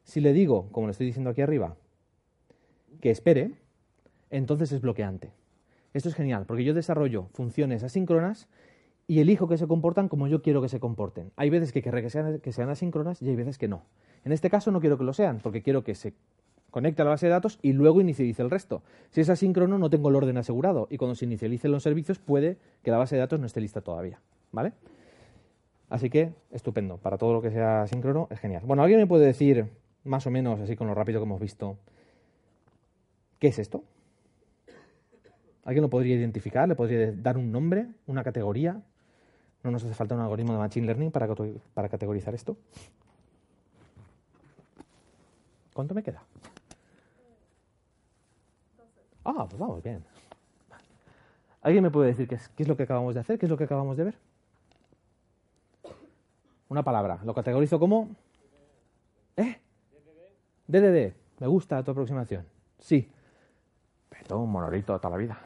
[0.09, 1.77] si le digo, como le estoy diciendo aquí arriba,
[3.03, 3.53] que espere,
[4.31, 5.33] entonces es bloqueante.
[5.93, 8.49] Esto es genial, porque yo desarrollo funciones asíncronas
[9.07, 11.31] y elijo que se comportan como yo quiero que se comporten.
[11.37, 13.83] Hay veces que querré que sean, que sean asíncronas y hay veces que no.
[14.25, 16.15] En este caso no quiero que lo sean, porque quiero que se
[16.71, 18.83] conecte a la base de datos y luego inicialice el resto.
[19.11, 22.57] Si es asíncrono, no tengo el orden asegurado y cuando se inicialicen los servicios puede
[22.83, 24.21] que la base de datos no esté lista todavía.
[24.53, 24.73] ¿Vale?
[25.91, 26.97] Así que, estupendo.
[26.97, 28.63] Para todo lo que sea asíncrono, es genial.
[28.65, 29.69] Bueno, ¿alguien me puede decir,
[30.05, 31.77] más o menos, así con lo rápido que hemos visto,
[33.39, 33.85] qué es esto?
[35.65, 36.67] ¿Alguien lo podría identificar?
[36.67, 37.89] ¿Le podría dar un nombre?
[38.07, 38.81] ¿Una categoría?
[39.63, 41.29] No nos hace falta un algoritmo de Machine Learning para,
[41.75, 42.57] para categorizar esto.
[45.75, 46.23] ¿Cuánto me queda?
[49.25, 50.03] Ah, pues vamos bien.
[51.61, 53.39] ¿Alguien me puede decir qué es, qué es lo que acabamos de hacer?
[53.39, 54.15] ¿Qué es lo que acabamos de ver?
[56.69, 57.21] Una palabra.
[57.25, 58.09] Lo categorizo como.
[59.37, 59.61] ¿Eh?
[60.69, 61.15] DDD.
[61.41, 62.45] Me gusta tu aproximación.
[62.79, 63.11] Sí.
[64.09, 65.39] Pero un monolito toda la vida.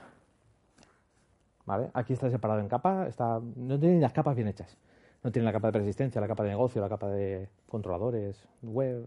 [1.64, 1.90] ¿Vale?
[1.94, 3.06] Aquí está separado en capa.
[3.06, 3.40] Está...
[3.56, 4.76] No tiene las capas bien hechas.
[5.22, 9.06] No tiene la capa de persistencia, la capa de negocio, la capa de controladores, web,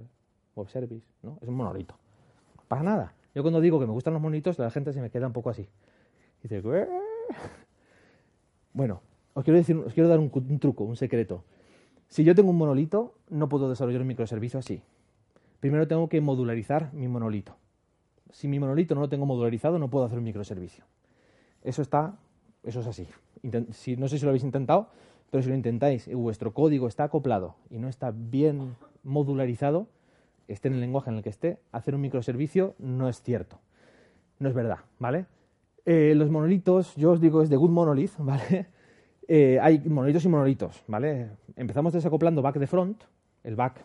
[0.56, 1.06] web service.
[1.22, 1.38] ¿no?
[1.42, 1.96] Es un monolito.
[2.70, 3.14] Para nada.
[3.34, 5.50] Yo cuando digo que me gustan los monitos, la gente se me queda un poco
[5.50, 5.68] así.
[6.42, 6.88] Dice, ¿Qué?
[8.72, 9.02] bueno,
[9.34, 11.44] os quiero, decir, os quiero dar un, un truco, un secreto.
[12.08, 14.82] Si yo tengo un monolito, no puedo desarrollar un microservicio así.
[15.66, 17.58] Primero tengo que modularizar mi monolito.
[18.30, 20.84] Si mi monolito no lo tengo modularizado, no puedo hacer un microservicio.
[21.64, 22.20] Eso está,
[22.62, 23.08] eso es así.
[23.72, 24.90] Si, no sé si lo habéis intentado,
[25.32, 29.88] pero si lo intentáis y vuestro código está acoplado y no está bien modularizado,
[30.48, 33.58] esté en el lenguaje en el que esté, hacer un microservicio no es cierto.
[34.38, 35.26] No es verdad, ¿vale?
[35.88, 38.68] Eh, los monolitos, yo os digo, es de good monolith, ¿vale?
[39.28, 41.32] Eh, hay monolitos y monolitos, ¿vale?
[41.56, 43.04] Empezamos desacoplando back de front,
[43.44, 43.84] el back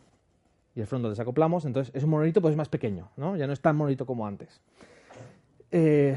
[0.75, 3.37] y el front lo desacoplamos, entonces es un monolito pues más pequeño, ¿no?
[3.37, 4.61] Ya no es tan monolito como antes.
[5.71, 6.17] Eh,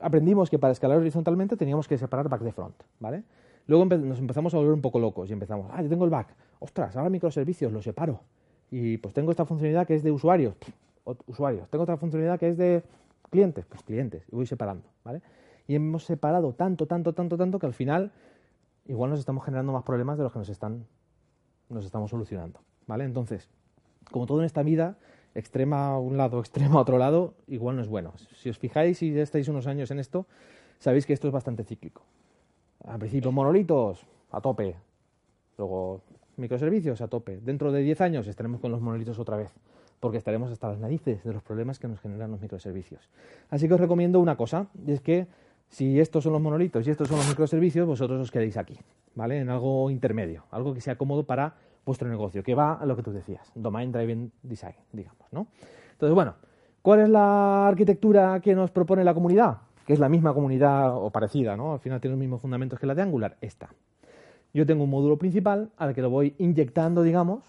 [0.00, 3.24] aprendimos que para escalar horizontalmente teníamos que separar back de front, ¿vale?
[3.66, 6.34] Luego nos empezamos a volver un poco locos y empezamos, ah, yo tengo el back,
[6.58, 8.20] ostras, ahora microservicios, lo separo.
[8.70, 10.72] Y pues tengo esta funcionalidad que es de usuarios, Pff,
[11.26, 11.68] usuarios.
[11.68, 12.82] Tengo otra funcionalidad que es de
[13.30, 15.22] clientes, pues clientes, y voy separando, ¿vale?
[15.66, 18.12] Y hemos separado tanto, tanto, tanto, tanto que al final
[18.86, 20.86] igual nos estamos generando más problemas de los que nos están
[21.68, 23.04] nos estamos solucionando, ¿vale?
[23.04, 23.48] Entonces,
[24.10, 24.96] como todo en esta vida,
[25.34, 28.12] extrema a un lado, extrema a otro lado, igual no es bueno.
[28.36, 30.26] Si os fijáis y ya estáis unos años en esto,
[30.78, 32.02] sabéis que esto es bastante cíclico.
[32.84, 34.74] Al principio monolitos, a tope.
[35.56, 36.00] Luego
[36.36, 37.40] microservicios, a tope.
[37.40, 39.52] Dentro de 10 años estaremos con los monolitos otra vez,
[40.00, 43.08] porque estaremos hasta las narices de los problemas que nos generan los microservicios.
[43.50, 45.26] Así que os recomiendo una cosa, y es que
[45.68, 48.78] si estos son los monolitos y estos son los microservicios, vosotros os quedéis aquí,
[49.14, 49.38] ¿vale?
[49.38, 53.02] En algo intermedio, algo que sea cómodo para vuestro negocio, que va a lo que
[53.02, 55.46] tú decías, Domain Driven Design, digamos, ¿no?
[55.92, 56.34] Entonces, bueno,
[56.80, 59.58] ¿cuál es la arquitectura que nos propone la comunidad?
[59.86, 61.72] Que es la misma comunidad o parecida, ¿no?
[61.72, 63.70] Al final tiene los mismos fundamentos que la de Angular, esta.
[64.54, 67.42] Yo tengo un módulo principal al que lo voy inyectando, digamos,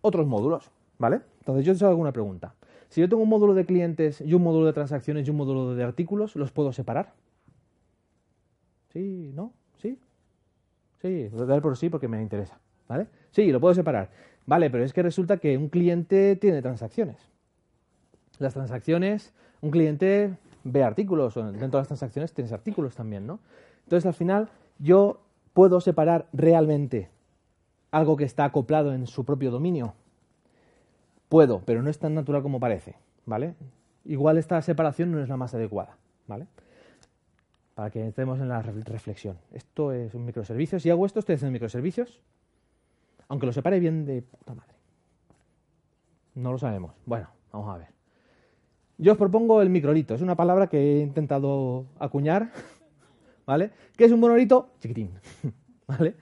[0.00, 1.20] otros módulos, ¿vale?
[1.40, 2.54] Entonces, yo os hago alguna pregunta.
[2.88, 5.74] Si yo tengo un módulo de clientes y un módulo de transacciones y un módulo
[5.74, 7.14] de artículos, ¿los puedo separar?
[8.92, 9.32] ¿Sí?
[9.34, 9.52] ¿No?
[9.76, 9.98] ¿Sí?
[11.02, 12.58] Sí, voy a dar por sí porque me interesa.
[12.88, 13.06] ¿Vale?
[13.30, 14.10] Sí, lo puedo separar.
[14.46, 17.16] Vale, pero es que resulta que un cliente tiene transacciones.
[18.38, 23.40] Las transacciones, un cliente ve artículos, o dentro de las transacciones tienes artículos también, ¿no?
[23.84, 25.20] Entonces, al final, yo
[25.52, 27.08] puedo separar realmente
[27.90, 29.94] algo que está acoplado en su propio dominio.
[31.28, 33.54] Puedo, pero no es tan natural como parece, ¿vale?
[34.04, 35.96] Igual esta separación no es la más adecuada,
[36.26, 36.46] ¿vale?
[37.74, 39.38] Para que entremos en la reflexión.
[39.52, 40.78] Esto es un microservicio.
[40.78, 42.20] Si hago esto, estoy haciendo microservicios.
[43.28, 44.74] Aunque lo separe bien de puta madre.
[46.34, 46.92] No lo sabemos.
[47.06, 47.88] Bueno, vamos a ver.
[48.98, 50.14] Yo os propongo el microlito.
[50.14, 52.52] Es una palabra que he intentado acuñar,
[53.46, 53.70] ¿vale?
[53.96, 55.10] Que es un monolito chiquitín,
[55.86, 56.14] ¿vale?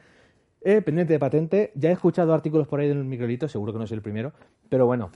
[0.60, 1.72] Eh, pendiente de patente.
[1.74, 4.32] Ya he escuchado artículos por ahí del microlito, seguro que no soy el primero,
[4.68, 5.10] pero bueno,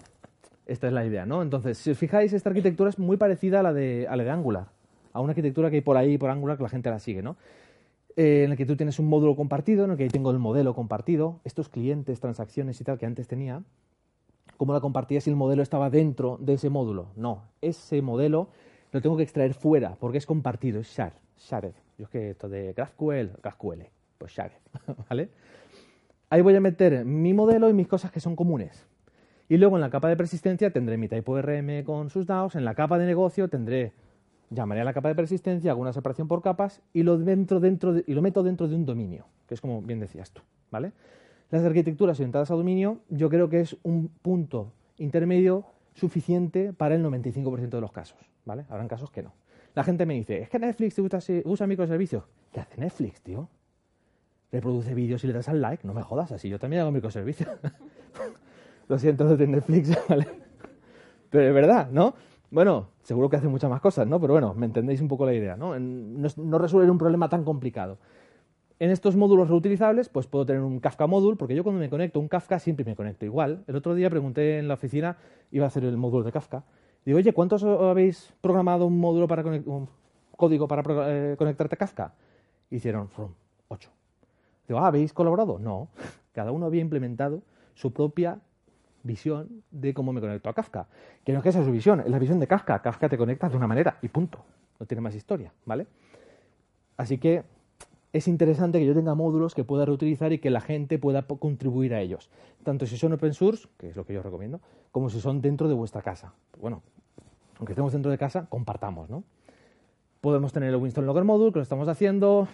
[0.67, 1.43] esta es la idea, ¿no?
[1.43, 4.31] Entonces, si os fijáis, esta arquitectura es muy parecida a la de, a la de
[4.31, 4.67] Angular,
[5.15, 7.37] a una arquitectura que hay por ahí, por Angular, que la gente la sigue, ¿no?
[8.19, 10.75] Eh, en el que tú tienes un módulo compartido, en el que tengo el modelo
[10.75, 13.63] compartido, estos clientes, transacciones y tal que antes tenía,
[14.57, 17.13] ¿cómo la compartía si el modelo estaba dentro de ese módulo?
[17.15, 18.49] No, ese modelo
[18.91, 21.75] lo tengo que extraer fuera, porque es compartido, es share, shared.
[21.97, 23.83] Yo es que esto de GraphQL, GraphQL,
[24.19, 24.51] pues shared,
[25.09, 25.29] ¿vale?
[26.29, 28.85] Ahí voy a meter mi modelo y mis cosas que son comunes.
[29.49, 32.65] Y luego en la capa de persistencia tendré mi typo RM con sus DAOs, en
[32.65, 33.93] la capa de negocio tendré,
[34.51, 37.97] llamaré a la capa de persistencia, hago una separación por capas y lo, dentro, dentro
[38.07, 40.93] y lo meto dentro de un dominio, que es como bien decías tú, ¿vale?
[41.51, 47.05] Las arquitecturas orientadas a dominio yo creo que es un punto intermedio suficiente para el
[47.05, 48.65] 95% de los casos, ¿vale?
[48.69, 49.33] Habrán casos que no.
[49.75, 52.25] La gente me dice, es que Netflix usa, usa microservicios.
[52.53, 53.49] ¿Qué hace Netflix, tío?
[54.51, 57.51] reproduce vídeos y le das al like, no me jodas, así yo también hago microservicios.
[58.89, 60.27] Lo siento, no de Netflix, ¿vale?
[61.31, 62.15] Pero es verdad, ¿no?
[62.51, 64.21] Bueno, seguro que hace muchas más cosas, ¿no?
[64.21, 65.79] Pero bueno, me entendéis un poco la idea, ¿no?
[65.79, 67.99] No, no resuelve un problema tan complicado.
[68.79, 72.21] En estos módulos reutilizables, pues puedo tener un Kafka módulo, porque yo cuando me conecto
[72.21, 73.65] un Kafka siempre me conecto igual.
[73.67, 75.19] El otro día pregunté en la oficina,
[75.51, 76.65] iba a hacer el módulo de Kafka.
[77.05, 79.27] Digo, oye, ¿cuántos habéis programado un módulo
[79.67, 79.89] un
[80.37, 82.15] código para eh, conectarte a Kafka?
[82.71, 83.33] Hicieron, from,
[83.67, 83.91] ocho.
[84.69, 85.59] Digo, ah, ¿habéis colaborado?
[85.59, 85.89] No.
[86.33, 87.43] Cada uno había implementado
[87.75, 88.41] su propia
[89.03, 90.89] visión de cómo me conecto a Kafka.
[91.25, 92.81] Que no es que sea su visión, es la visión de Kafka.
[92.81, 94.45] Kafka te conecta de una manera y punto.
[94.79, 95.87] No tiene más historia, ¿vale?
[96.97, 97.45] Así que
[98.13, 101.95] es interesante que yo tenga módulos que pueda reutilizar y que la gente pueda contribuir
[101.95, 102.31] a ellos.
[102.65, 104.61] Tanto si son open source, que es lo que yo recomiendo,
[104.93, 106.33] como si son dentro de vuestra casa.
[106.61, 106.83] Bueno,
[107.59, 109.25] aunque estemos dentro de casa, compartamos, ¿no?
[110.21, 112.49] Podemos tener el Winston Logger Module, que lo estamos haciendo,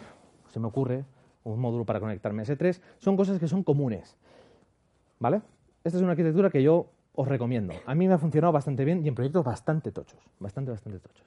[0.49, 1.05] se me ocurre,
[1.45, 4.17] un módulo para conectarme a S3, son cosas que son comunes.
[5.19, 5.41] ¿Vale?
[5.85, 7.75] Esta es una arquitectura que yo os recomiendo.
[7.87, 10.19] A mí me ha funcionado bastante bien y en proyectos bastante tochos.
[10.41, 11.27] Bastante, bastante tochos.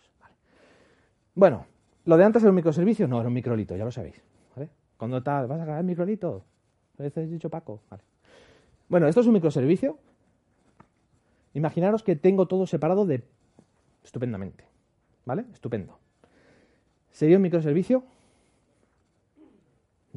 [1.35, 1.65] Bueno,
[2.05, 4.21] lo de antes era un microservicio, no, era un microlito, ya lo sabéis.
[4.55, 4.69] ¿vale?
[4.97, 6.43] Cuando tal, vas a acabar microlito.
[6.97, 7.81] Lo dicho Paco.
[7.89, 8.03] Vale.
[8.89, 9.99] Bueno, esto es un microservicio.
[11.53, 13.23] Imaginaros que tengo todo separado de
[14.03, 14.65] estupendamente.
[15.25, 15.45] ¿Vale?
[15.53, 15.99] Estupendo.
[17.11, 18.03] Sería un microservicio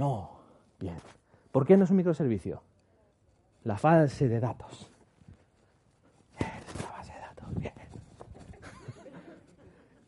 [0.01, 0.31] no.
[0.79, 0.97] Bien.
[1.53, 2.63] ¿Por qué no es un microservicio?
[3.65, 4.91] La fase de datos.
[6.39, 7.55] La fase de datos.
[7.57, 7.73] Bien.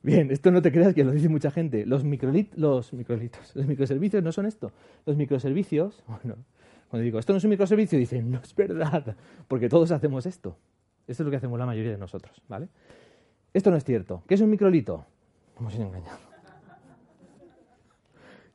[0.03, 1.87] Bien, esto no te creas que lo dice mucha gente.
[1.87, 4.73] Los, microlit los microlitos, los microservicios no son esto.
[5.07, 6.37] Los microservicios, bueno,
[6.89, 9.17] cuando digo esto no es un microservicio, dicen no es verdad,
[9.49, 10.57] porque todos hacemos esto.
[11.07, 12.69] Esto es lo que hacemos la mayoría de nosotros, ¿vale?
[13.53, 14.23] Esto no es cierto.
[14.27, 15.05] ¿Qué es un microlito?
[15.59, 16.21] Hemos sido engañados.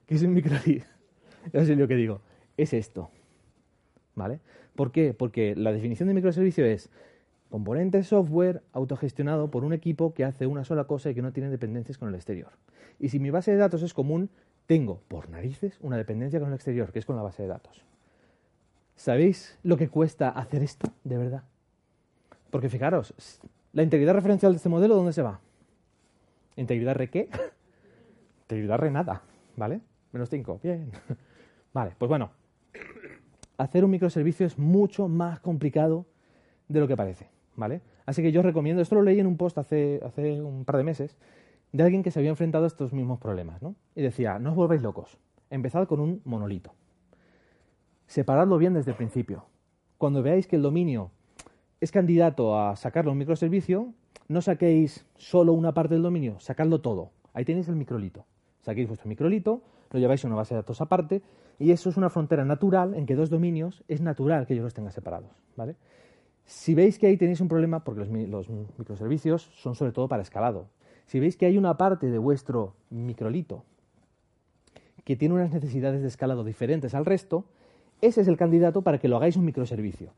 [0.05, 0.85] ¿Qué es un microlito?
[1.53, 2.21] sé lo que digo.
[2.55, 3.11] Es esto.
[4.15, 4.39] ¿Vale?
[4.77, 5.15] ¿Por qué?
[5.15, 6.91] Porque la definición de microservicio es
[7.49, 11.49] componente software autogestionado por un equipo que hace una sola cosa y que no tiene
[11.49, 12.51] dependencias con el exterior.
[12.99, 14.29] Y si mi base de datos es común,
[14.67, 17.83] tengo por narices una dependencia con el exterior, que es con la base de datos.
[18.95, 21.43] ¿Sabéis lo que cuesta hacer esto, de verdad?
[22.51, 23.15] Porque fijaros,
[23.73, 25.39] la integridad referencial de este modelo, ¿dónde se va?
[26.55, 27.29] ¿Integridad re qué?
[28.41, 29.23] integridad re nada,
[29.55, 29.81] ¿vale?
[30.11, 30.91] Menos 5, bien.
[31.73, 32.31] Vale, pues bueno,
[33.57, 36.05] hacer un microservicio es mucho más complicado
[36.67, 37.81] de lo que parece, ¿vale?
[38.05, 40.77] Así que yo os recomiendo, esto lo leí en un post hace, hace un par
[40.77, 41.17] de meses,
[41.71, 43.75] de alguien que se había enfrentado a estos mismos problemas, ¿no?
[43.95, 45.17] Y decía, no os volváis locos,
[45.49, 46.73] empezad con un monolito.
[48.05, 49.45] Separadlo bien desde el principio.
[49.97, 51.11] Cuando veáis que el dominio
[51.81, 53.93] es candidato a sacarlo un microservicio,
[54.27, 57.11] no saquéis solo una parte del dominio, sacadlo todo.
[57.33, 58.25] Ahí tenéis el microlito.
[58.67, 59.61] Saquéis vuestro microlito,
[59.91, 61.21] lo lleváis a una base de datos aparte
[61.57, 64.73] y eso es una frontera natural en que dos dominios es natural que ellos los
[64.73, 65.31] tengan separados.
[65.55, 65.77] ¿vale?
[66.43, 70.67] Si veis que ahí tenéis un problema, porque los, microservicios son sobre todo para escalado,
[71.05, 73.63] si veis que hay una parte de vuestro microlito
[75.05, 77.45] que tiene unas necesidades de escalado diferentes al resto,
[78.01, 80.11] ese es el candidato para que lo hagáis un microservicio.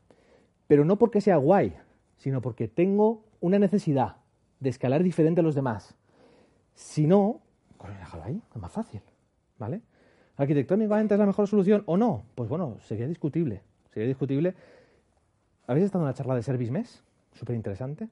[0.66, 1.76] Pero no porque sea guay,
[2.16, 4.16] sino porque tengo una necesidad
[4.58, 5.94] de escalar diferente a los demás.
[6.74, 7.42] Si no,
[7.88, 9.00] déjalo ahí, es más fácil.
[9.58, 9.82] ¿Vale?
[10.36, 12.24] ¿Arquitectónicamente es la mejor solución o no?
[12.34, 13.62] Pues bueno, sería discutible.
[13.92, 14.54] Sería discutible.
[15.66, 17.02] ¿Habéis estado en una charla de Service Mesh?
[17.32, 18.08] Súper interesante.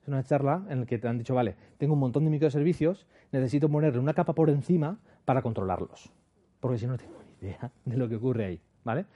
[0.00, 3.06] Es una charla en la que te han dicho, vale, tengo un montón de microservicios,
[3.30, 6.12] necesito ponerle una capa por encima para controlarlos.
[6.60, 8.60] Porque si no, no tengo ni idea de lo que ocurre ahí.
[8.84, 9.06] ¿Vale?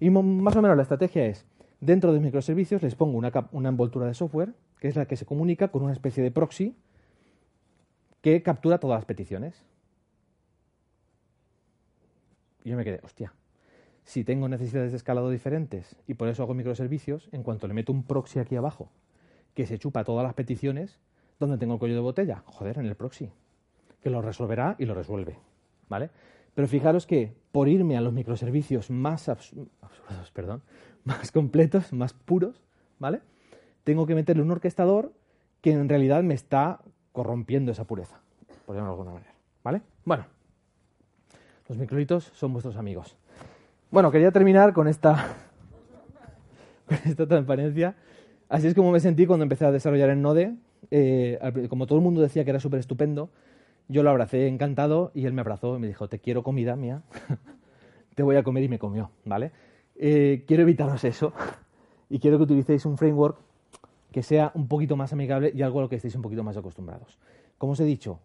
[0.00, 1.46] Y más o menos la estrategia es,
[1.80, 5.68] dentro de microservicios les pongo una envoltura de software, que es la que se comunica
[5.68, 6.76] con una especie de proxy
[8.26, 9.62] que captura todas las peticiones.
[12.64, 13.32] Y yo me quedé, hostia,
[14.02, 17.92] si tengo necesidades de escalado diferentes y por eso hago microservicios, en cuanto le meto
[17.92, 18.88] un proxy aquí abajo
[19.54, 20.98] que se chupa todas las peticiones,
[21.38, 22.42] ¿dónde tengo el cuello de botella?
[22.46, 23.30] Joder, en el proxy,
[24.02, 25.38] que lo resolverá y lo resuelve,
[25.88, 26.10] ¿vale?
[26.56, 30.62] Pero fijaros que por irme a los microservicios más abs- absurdos, perdón,
[31.04, 32.60] más completos, más puros,
[32.98, 33.20] ¿vale?
[33.84, 35.12] Tengo que meterle un orquestador
[35.60, 36.80] que en realidad me está
[37.16, 38.20] corrompiendo esa pureza,
[38.66, 39.80] por llamarlo de alguna manera, ¿vale?
[40.04, 40.26] Bueno,
[41.66, 43.16] los microlitos son vuestros amigos.
[43.90, 45.14] Bueno, quería terminar con esta,
[46.86, 47.96] con esta transparencia.
[48.50, 50.56] Así es como me sentí cuando empecé a desarrollar en Node.
[50.90, 51.38] Eh,
[51.70, 53.30] como todo el mundo decía que era súper estupendo,
[53.88, 57.00] yo lo abracé encantado y él me abrazó y me dijo, te quiero comida mía,
[58.14, 59.52] te voy a comer y me comió, ¿vale?
[59.94, 61.32] Eh, quiero evitaros eso
[62.10, 63.38] y quiero que utilicéis un framework
[64.16, 66.56] que sea un poquito más amigable y algo a lo que estéis un poquito más
[66.56, 67.18] acostumbrados.
[67.58, 68.18] Como os he dicho,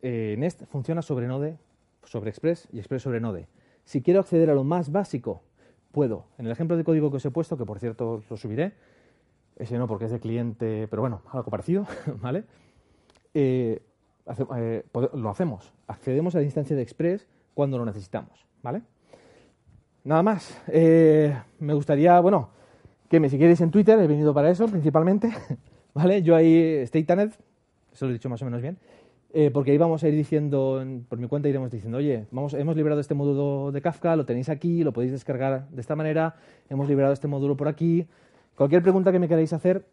[0.00, 1.58] eh, Nest funciona sobre Node,
[2.04, 3.48] sobre Express y Express sobre Node.
[3.82, 5.42] Si quiero acceder a lo más básico,
[5.90, 6.26] puedo.
[6.38, 8.74] En el ejemplo de código que os he puesto, que por cierto lo subiré,
[9.56, 11.84] ese no porque es de cliente, pero bueno, algo parecido,
[12.20, 12.44] ¿vale?
[13.34, 13.82] Eh,
[14.56, 15.72] eh, lo hacemos.
[15.88, 18.82] Accedemos a la instancia de Express cuando lo necesitamos, ¿vale?
[20.04, 20.62] Nada más.
[20.68, 22.50] Me gustaría, bueno,
[23.08, 25.30] que me siguierais en Twitter, he venido para eso principalmente,
[25.94, 26.22] ¿vale?
[26.22, 27.32] Yo ahí, Staytanet,
[27.92, 28.76] eso lo he dicho más o menos bien,
[29.32, 32.54] eh, porque ahí vamos a ir diciendo, en- por mi cuenta iremos diciendo, oye, vamos,
[32.54, 36.36] hemos liberado este módulo de Kafka, lo tenéis aquí, lo podéis descargar de esta manera,
[36.68, 38.06] hemos liberado este módulo por aquí.
[38.56, 39.84] Cualquier pregunta que me queráis hacer,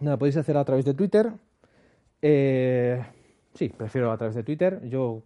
[0.00, 1.32] me la podéis hacer a través de Twitter.
[2.22, 3.02] Eh,
[3.54, 4.80] sí, prefiero a través de Twitter.
[4.88, 5.22] Yo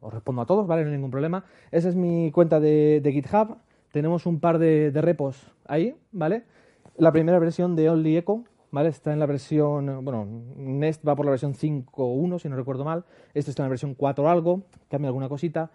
[0.00, 0.82] os respondo a todos, ¿vale?
[0.82, 1.44] No hay ningún problema.
[1.70, 3.56] Esa es mi cuenta de GitHub.
[3.92, 6.44] Tenemos un par de, repos ahí, ¿vale?
[6.96, 8.88] La primera versión de Only Echo, ¿vale?
[8.88, 10.26] Está en la versión, bueno,
[10.56, 13.04] Nest va por la versión 5.1, si no recuerdo mal.
[13.34, 15.70] Esto está en la versión 4 algo, cambia alguna cosita.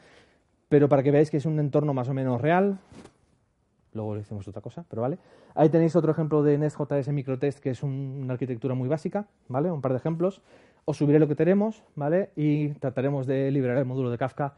[0.67, 2.79] Pero para que veáis que es un entorno más o menos real,
[3.93, 5.17] luego le hicimos otra cosa, pero vale.
[5.55, 9.71] Ahí tenéis otro ejemplo de Nest.js Microtest, que es un- una arquitectura muy básica, ¿vale?
[9.71, 10.41] Un par de ejemplos.
[10.85, 12.31] Os subiré lo que tenemos, ¿vale?
[12.35, 14.55] Y trataremos de liberar el módulo de Kafka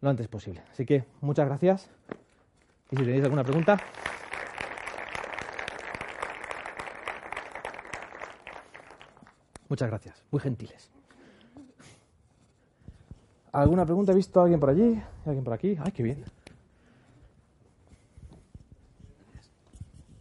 [0.00, 0.62] lo antes posible.
[0.70, 1.90] Así que muchas gracias.
[2.94, 3.76] Y si tenéis alguna pregunta.
[9.68, 10.92] Muchas gracias, muy gentiles.
[13.50, 14.12] ¿Alguna pregunta?
[14.12, 15.02] ¿He visto a alguien por allí?
[15.26, 15.76] ¿Alguien por aquí?
[15.82, 16.24] ¡Ay, qué bien!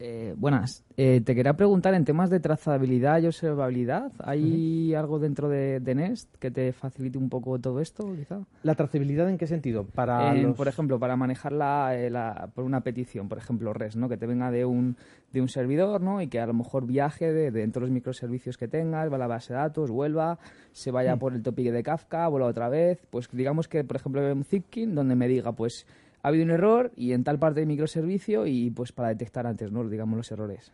[0.06, 0.84] Eh, buenas.
[0.98, 4.12] Eh, te quería preguntar en temas de trazabilidad y observabilidad.
[4.20, 8.42] ¿Hay algo dentro de, de Nest que te facilite un poco todo esto, quizá?
[8.64, 9.86] ¿La trazabilidad en qué sentido?
[9.86, 14.10] Para los- Por ejemplo, para manejarla eh, la- por una petición, por ejemplo, REST, ¿no?
[14.10, 14.98] que te venga de un,
[15.32, 16.22] de un servidor ¿no?
[16.22, 19.20] y que a lo mejor viaje de, dentro de los microservicios que tengas, va a
[19.20, 20.38] la base de datos, vuelva,
[20.74, 20.96] se Mm.
[20.96, 23.00] vaya por el topic de Kafka, vuelva otra vez.
[23.10, 25.88] Pues digamos que, por ejemplo, un Zipkin donde me diga, pues
[26.24, 29.72] ha habido un error y en tal parte del microservicio y pues para detectar antes,
[29.72, 29.88] ¿no?
[29.88, 30.72] digamos, los errores.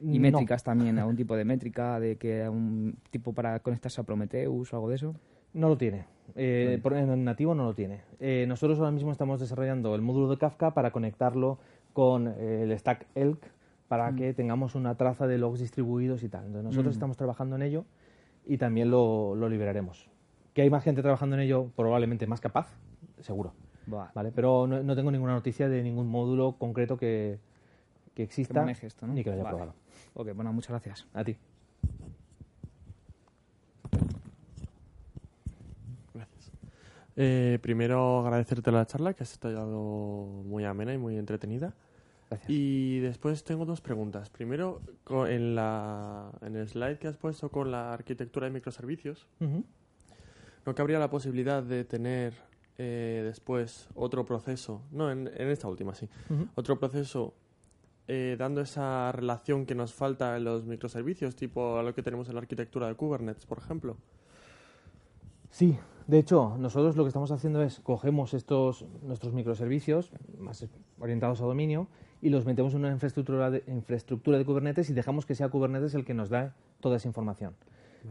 [0.00, 0.20] Y No.
[0.20, 4.76] métricas también, algún tipo de métrica, de que un tipo para conectarse a Prometheus o
[4.76, 5.14] algo de eso.
[5.52, 6.06] No lo tiene.
[6.34, 8.00] Eh, en nativo no lo tiene.
[8.18, 11.58] Eh, nosotros ahora mismo estamos desarrollando el módulo de Kafka para conectarlo
[11.92, 13.38] con eh, el stack Elk
[13.86, 16.46] para que tengamos una traza de logs distribuidos y tal.
[16.46, 17.84] Entonces nosotros estamos trabajando en ello
[18.44, 20.10] y también lo, lo liberaremos.
[20.54, 22.66] Que hay más gente trabajando en ello, probablemente más capaz,
[23.20, 23.52] seguro.
[23.92, 24.10] Va.
[24.14, 24.32] ¿Vale?
[24.32, 27.38] Pero no, no tengo ninguna noticia de ningún módulo concreto que,
[28.08, 29.12] que Que exista maneje esto, ¿no?
[29.14, 29.56] ni que lo haya Vale.
[29.56, 29.74] probado.
[30.14, 31.06] Ok, bueno, muchas gracias.
[31.12, 31.36] A ti.
[36.14, 36.50] Gracias.
[37.16, 41.74] Eh, primero agradecerte la charla, que has estado muy amena y muy entretenida.
[42.30, 42.50] Gracias.
[42.50, 44.30] Y después tengo dos preguntas.
[44.30, 49.26] Primero, co- en, la, en el slide que has puesto con la arquitectura de microservicios.
[50.66, 52.32] ¿no cabría la posibilidad de tener
[52.78, 54.82] eh, después otro proceso?
[54.90, 56.08] No, en, en esta última sí.
[56.54, 57.34] Otro proceso
[58.06, 62.28] eh, dando esa relación que nos falta en los microservicios, tipo a lo que tenemos
[62.28, 63.96] en la arquitectura de Kubernetes, por ejemplo.
[65.50, 70.66] Sí, de hecho, nosotros lo que estamos haciendo es cogemos estos nuestros microservicios más
[70.98, 71.88] orientados a dominio
[72.20, 75.94] y los metemos en una infraestructura de, infraestructura de Kubernetes y dejamos que sea Kubernetes
[75.94, 77.54] el que nos da toda esa información.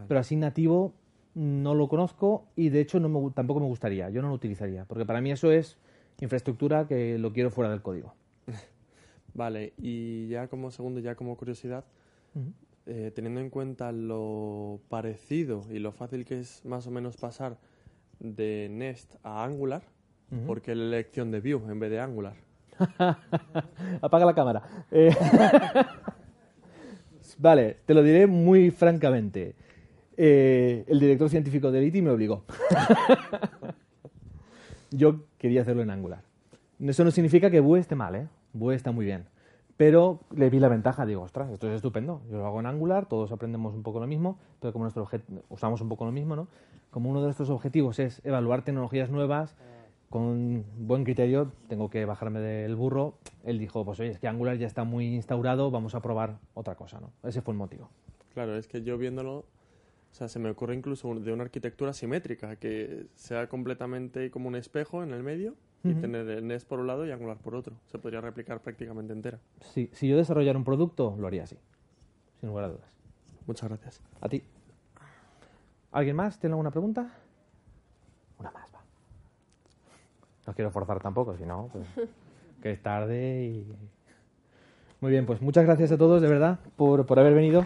[0.08, 0.94] Pero así nativo
[1.36, 4.86] no lo conozco y de hecho no me, tampoco me gustaría, yo no lo utilizaría,
[4.86, 5.78] porque para mí eso es
[6.22, 8.14] infraestructura que lo quiero fuera del código.
[9.34, 11.86] Vale, y ya como segundo, ya como curiosidad,
[12.86, 17.58] eh, teniendo en cuenta lo parecido y lo fácil que es más o menos pasar
[18.20, 19.84] de Nest a Angular,
[20.48, 22.36] ¿por qué la elección de Vue en vez de Angular?
[24.02, 24.86] Apaga la cámara.
[24.92, 25.16] Eh,
[27.38, 29.56] vale, te lo diré muy francamente.
[30.18, 32.44] Eh, el director científico de ITI me obligó.
[34.92, 36.22] Yo quería hacerlo en Angular.
[36.80, 38.28] Eso no significa que Vue esté mal, ¿eh?
[38.54, 39.26] Vue está muy bien.
[39.78, 42.22] Pero le vi la ventaja, digo, ostras, esto es estupendo.
[42.30, 45.08] Yo lo hago en Angular, todos aprendemos un poco lo mismo, pero como nuestro
[45.50, 46.48] usamos un poco lo mismo, ¿no?
[46.92, 49.56] Como uno de nuestros objetivos es evaluar tecnologías nuevas,
[50.12, 53.16] con buen criterio, tengo que bajarme del burro.
[53.44, 56.76] Él dijo, pues oye, es que Angular ya está muy instaurado, vamos a probar otra
[56.76, 57.10] cosa, ¿no?
[57.28, 57.90] Ese fue el motivo.
[58.36, 59.46] Claro, es que yo viéndolo,
[60.14, 64.56] o sea, se me ocurre incluso de una arquitectura simétrica, que sea completamente como un
[64.56, 67.76] espejo en el medio y tener el Nest por un lado y Angular por otro.
[67.88, 69.40] Se podría replicar prácticamente entera.
[69.62, 71.58] Sí, si yo desarrollara un producto, lo haría así,
[72.40, 72.96] sin lugar a dudas.
[73.48, 74.04] Muchas gracias.
[74.22, 74.44] A ti.
[75.92, 77.12] ¿Alguien más tiene alguna pregunta?
[78.38, 78.84] Una más, va.
[80.46, 81.88] No quiero forzar tampoco, si no, pues,
[82.62, 83.76] que es tarde y...
[85.02, 87.66] Muy bien, pues muchas gracias a todos, de verdad, por, por haber venido.